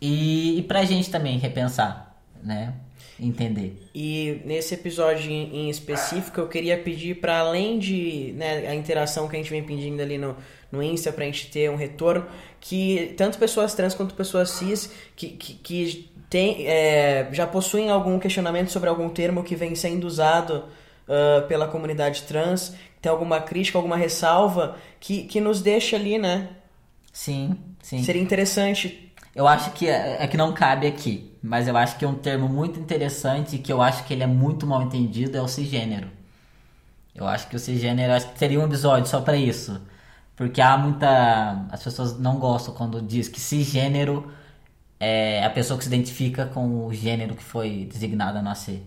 E, 0.00 0.58
e 0.58 0.62
pra 0.62 0.84
gente 0.84 1.10
também 1.10 1.38
repensar, 1.38 2.16
né? 2.42 2.74
Entender. 3.20 3.76
E 3.94 4.40
nesse 4.44 4.74
episódio 4.74 5.30
em, 5.30 5.68
específico, 5.68 6.40
eu 6.40 6.48
queria 6.48 6.78
pedir 6.78 7.16
para 7.16 7.38
além 7.38 7.78
de 7.78 8.32
né, 8.36 8.68
a 8.68 8.74
interação 8.74 9.26
que 9.26 9.34
a 9.34 9.38
gente 9.38 9.50
vem 9.50 9.62
pedindo 9.62 10.00
ali 10.00 10.16
no, 10.16 10.36
no 10.70 10.82
Insta 10.82 11.10
pra 11.10 11.24
gente 11.24 11.50
ter 11.50 11.68
um 11.68 11.74
retorno, 11.74 12.26
que 12.60 13.14
tanto 13.16 13.38
pessoas 13.38 13.74
trans 13.74 13.94
quanto 13.94 14.14
pessoas 14.14 14.50
cis 14.50 14.92
que, 15.16 15.28
que, 15.30 15.54
que 15.54 16.10
tem, 16.30 16.66
é, 16.66 17.28
já 17.32 17.46
possuem 17.46 17.90
algum 17.90 18.18
questionamento 18.18 18.70
sobre 18.70 18.88
algum 18.88 19.08
termo 19.08 19.42
que 19.42 19.56
vem 19.56 19.74
sendo 19.74 20.06
usado 20.06 20.64
uh, 21.08 21.46
pela 21.48 21.66
comunidade 21.66 22.22
trans, 22.22 22.74
tem 23.00 23.10
alguma 23.10 23.40
crítica, 23.40 23.78
alguma 23.78 23.96
ressalva, 23.96 24.76
que, 25.00 25.24
que 25.24 25.40
nos 25.40 25.62
deixa 25.62 25.96
ali, 25.96 26.18
né? 26.18 26.50
Sim, 27.12 27.56
sim. 27.82 28.02
Seria 28.02 28.22
interessante 28.22 29.12
Eu 29.34 29.48
acho 29.48 29.72
que 29.72 29.88
é, 29.88 30.18
é 30.20 30.26
que 30.26 30.36
não 30.36 30.52
cabe 30.52 30.86
aqui, 30.86 31.27
mas 31.42 31.68
eu 31.68 31.76
acho 31.76 31.98
que 31.98 32.04
é 32.04 32.08
um 32.08 32.14
termo 32.14 32.48
muito 32.48 32.78
interessante 32.80 33.56
e 33.56 33.58
que 33.58 33.72
eu 33.72 33.80
acho 33.80 34.04
que 34.04 34.12
ele 34.12 34.22
é 34.22 34.26
muito 34.26 34.66
mal 34.66 34.82
entendido 34.82 35.36
é 35.36 35.42
o 35.42 35.48
cisgênero. 35.48 36.08
Eu 37.14 37.26
acho 37.26 37.48
que 37.48 37.56
o 37.56 37.58
cisgênero 37.58 38.12
acho 38.12 38.32
que 38.32 38.38
seria 38.38 38.60
um 38.60 38.64
episódio 38.64 39.08
só 39.08 39.20
pra 39.20 39.36
isso. 39.36 39.80
Porque 40.36 40.60
há 40.60 40.76
muita. 40.78 41.66
As 41.70 41.82
pessoas 41.82 42.18
não 42.18 42.38
gostam 42.38 42.72
quando 42.72 43.02
diz 43.02 43.28
que 43.28 43.40
cisgênero 43.40 44.30
é 45.00 45.44
a 45.44 45.50
pessoa 45.50 45.76
que 45.76 45.84
se 45.84 45.90
identifica 45.90 46.46
com 46.46 46.86
o 46.86 46.94
gênero 46.94 47.34
que 47.34 47.42
foi 47.42 47.88
designado 47.90 48.38
a 48.38 48.42
nascer. 48.42 48.82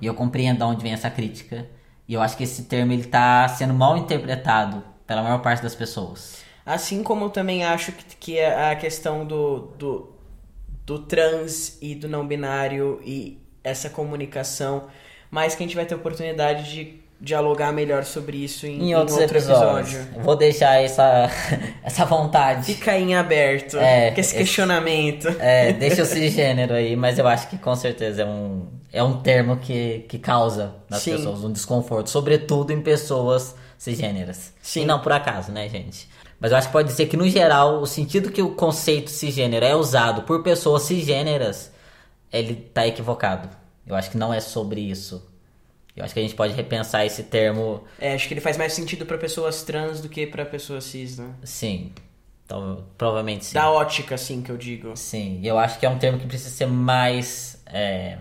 E 0.00 0.06
eu 0.06 0.14
compreendo 0.14 0.58
de 0.58 0.64
onde 0.64 0.82
vem 0.82 0.92
essa 0.92 1.10
crítica. 1.10 1.66
E 2.06 2.14
eu 2.14 2.20
acho 2.20 2.36
que 2.36 2.44
esse 2.44 2.64
termo 2.64 2.92
ele 2.92 3.04
tá 3.04 3.48
sendo 3.48 3.72
mal 3.72 3.96
interpretado 3.96 4.82
pela 5.06 5.22
maior 5.22 5.38
parte 5.40 5.62
das 5.62 5.74
pessoas. 5.74 6.42
Assim 6.64 7.02
como 7.02 7.26
eu 7.26 7.30
também 7.30 7.64
acho 7.64 7.92
que, 7.92 8.16
que 8.16 8.40
a 8.40 8.74
questão 8.76 9.24
do, 9.24 9.72
do, 9.78 10.08
do 10.90 10.98
trans 10.98 11.78
e 11.80 11.94
do 11.94 12.08
não 12.08 12.26
binário 12.26 13.00
e 13.04 13.38
essa 13.62 13.88
comunicação, 13.88 14.88
mas 15.30 15.54
que 15.54 15.62
a 15.62 15.66
gente 15.66 15.76
vai 15.76 15.86
ter 15.86 15.94
oportunidade 15.94 16.68
de 16.68 16.98
dialogar 17.20 17.70
melhor 17.70 18.02
sobre 18.04 18.38
isso 18.38 18.66
em, 18.66 18.70
Em 18.80 18.90
em 18.90 18.94
outros 18.96 19.16
outro 19.18 19.36
episódios. 19.36 19.94
episódio. 19.94 20.22
Vou 20.24 20.34
deixar 20.34 20.82
essa, 20.82 21.30
essa 21.84 22.04
vontade. 22.06 22.74
Fica 22.74 22.98
em 22.98 23.14
aberto, 23.14 23.76
É, 23.78 24.10
com 24.10 24.20
esse 24.20 24.30
esse- 24.30 24.36
questionamento. 24.38 25.28
É, 25.38 25.72
deixa 25.72 26.02
o 26.02 26.06
cisgênero 26.06 26.74
aí, 26.74 26.96
mas 26.96 27.18
eu 27.20 27.28
acho 27.28 27.48
que 27.48 27.56
com 27.58 27.76
certeza 27.76 28.22
é 28.22 28.26
um, 28.26 28.66
é 28.92 29.02
um 29.02 29.20
termo 29.20 29.58
que, 29.58 30.06
que 30.08 30.18
causa 30.18 30.74
nas 30.88 31.02
Sim. 31.02 31.12
pessoas 31.18 31.44
um 31.44 31.52
desconforto, 31.52 32.10
sobretudo 32.10 32.72
em 32.72 32.80
pessoas 32.80 33.54
cisgêneras. 33.78 34.52
Sim. 34.60 34.82
E 34.82 34.86
não 34.86 34.98
por 35.00 35.12
acaso, 35.12 35.52
né, 35.52 35.68
gente? 35.68 36.08
Mas 36.40 36.52
eu 36.52 36.56
acho 36.58 36.68
que 36.68 36.72
pode 36.72 36.88
dizer 36.88 37.06
que, 37.06 37.16
no 37.16 37.28
geral, 37.28 37.82
o 37.82 37.86
sentido 37.86 38.30
que 38.32 38.40
o 38.42 38.54
conceito 38.54 39.10
cisgênero 39.10 39.64
é 39.64 39.74
usado 39.76 40.22
por 40.22 40.42
pessoas 40.42 40.82
cisgêneras, 40.84 41.70
ele 42.32 42.54
tá 42.54 42.86
equivocado. 42.86 43.48
Eu 43.86 43.94
acho 43.94 44.10
que 44.10 44.16
não 44.16 44.32
é 44.32 44.40
sobre 44.40 44.80
isso. 44.80 45.28
Eu 45.94 46.04
acho 46.04 46.14
que 46.14 46.20
a 46.20 46.22
gente 46.22 46.34
pode 46.34 46.54
repensar 46.54 47.04
esse 47.04 47.24
termo, 47.24 47.84
É, 47.98 48.14
acho 48.14 48.26
que 48.26 48.32
ele 48.32 48.40
faz 48.40 48.56
mais 48.56 48.72
sentido 48.72 49.04
pra 49.04 49.18
pessoas 49.18 49.62
trans 49.64 50.00
do 50.00 50.08
que 50.08 50.26
pra 50.26 50.46
pessoas 50.46 50.84
cis, 50.84 51.18
né? 51.18 51.34
sim. 51.44 51.92
Então, 52.46 52.84
provavelmente 52.98 53.44
sim. 53.44 53.54
Da 53.54 53.70
ótica, 53.70 54.16
assim, 54.16 54.42
que 54.42 54.50
eu 54.50 54.56
digo. 54.56 54.96
Sim, 54.96 55.38
e 55.40 55.46
eu 55.46 55.56
acho 55.56 55.78
que 55.78 55.86
é 55.86 55.88
um 55.88 55.98
termo 55.98 56.18
que 56.18 56.26
precisa 56.26 56.50
ser 56.50 56.66
mais. 56.66 57.62
é, 57.66 58.18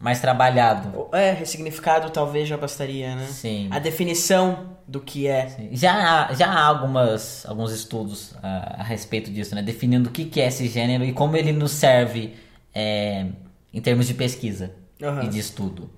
mais 0.00 0.18
trabalhado. 0.20 1.08
É, 1.12 1.32
ressignificado 1.32 2.10
talvez 2.10 2.48
já 2.48 2.56
bastaria, 2.56 3.14
né? 3.14 3.26
Sim. 3.26 3.68
A 3.70 3.78
definição 3.78 4.70
do 4.88 4.98
que 5.00 5.28
é. 5.28 5.68
Já, 5.72 5.92
há- 6.28 6.34
já 6.34 6.46
há 6.50 6.64
algumas, 6.64 7.44
alguns 7.46 7.70
estudos 7.72 8.34
a, 8.42 8.80
a 8.80 8.82
respeito 8.82 9.30
disso, 9.30 9.54
né? 9.54 9.62
Definindo 9.62 10.08
o 10.08 10.12
que, 10.12 10.24
que 10.24 10.40
é 10.40 10.46
esse 10.48 10.66
gênero 10.68 11.04
e 11.04 11.12
como 11.12 11.36
ele 11.36 11.52
nos 11.52 11.72
serve 11.72 12.34
é, 12.74 13.26
em 13.72 13.80
termos 13.80 14.06
de 14.06 14.14
pesquisa 14.14 14.72
Aham. 15.02 15.22
e 15.24 15.28
de 15.28 15.38
estudo. 15.38 15.90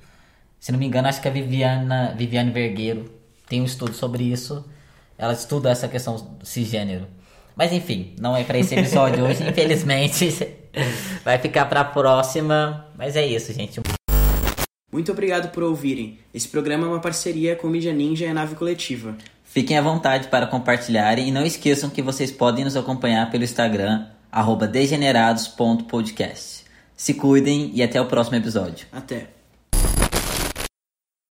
Se 0.58 0.72
não 0.72 0.78
me 0.78 0.86
engano, 0.86 1.08
acho 1.08 1.20
que 1.22 1.28
a 1.28 1.30
Viviana, 1.30 2.14
Viviane 2.16 2.50
Vergueiro 2.50 3.10
tem 3.48 3.62
um 3.62 3.64
estudo 3.64 3.94
sobre 3.94 4.24
isso. 4.24 4.64
Ela 5.16 5.32
estuda 5.32 5.70
essa 5.70 5.86
questão 5.88 6.16
do 6.16 6.44
cisgênero. 6.44 7.06
Mas 7.56 7.72
enfim, 7.72 8.14
não 8.20 8.36
é 8.36 8.44
para 8.44 8.58
esse 8.58 8.74
episódio 8.74 9.24
hoje, 9.24 9.46
infelizmente. 9.48 10.56
Vai 11.24 11.38
ficar 11.38 11.66
pra 11.66 11.84
próxima. 11.84 12.86
Mas 12.96 13.16
é 13.16 13.26
isso, 13.26 13.52
gente. 13.52 13.80
Muito 14.90 15.10
obrigado 15.10 15.50
por 15.52 15.62
ouvirem. 15.62 16.18
Esse 16.34 16.48
programa 16.48 16.86
é 16.86 16.88
uma 16.90 17.00
parceria 17.00 17.56
com 17.56 17.66
Mídia 17.66 17.92
Ninja 17.92 18.26
e 18.26 18.28
a 18.28 18.34
Nave 18.34 18.54
Coletiva. 18.54 19.16
Fiquem 19.44 19.76
à 19.78 19.82
vontade 19.82 20.28
para 20.28 20.46
compartilharem 20.46 21.28
e 21.28 21.32
não 21.32 21.44
esqueçam 21.44 21.90
que 21.90 22.02
vocês 22.02 22.30
podem 22.30 22.64
nos 22.64 22.76
acompanhar 22.76 23.30
pelo 23.30 23.44
Instagram, 23.44 24.06
degenerados.podcast. 24.70 26.64
Se 26.96 27.14
cuidem 27.14 27.70
e 27.74 27.82
até 27.82 28.00
o 28.00 28.06
próximo 28.06 28.36
episódio. 28.36 28.86
Até. 28.92 29.41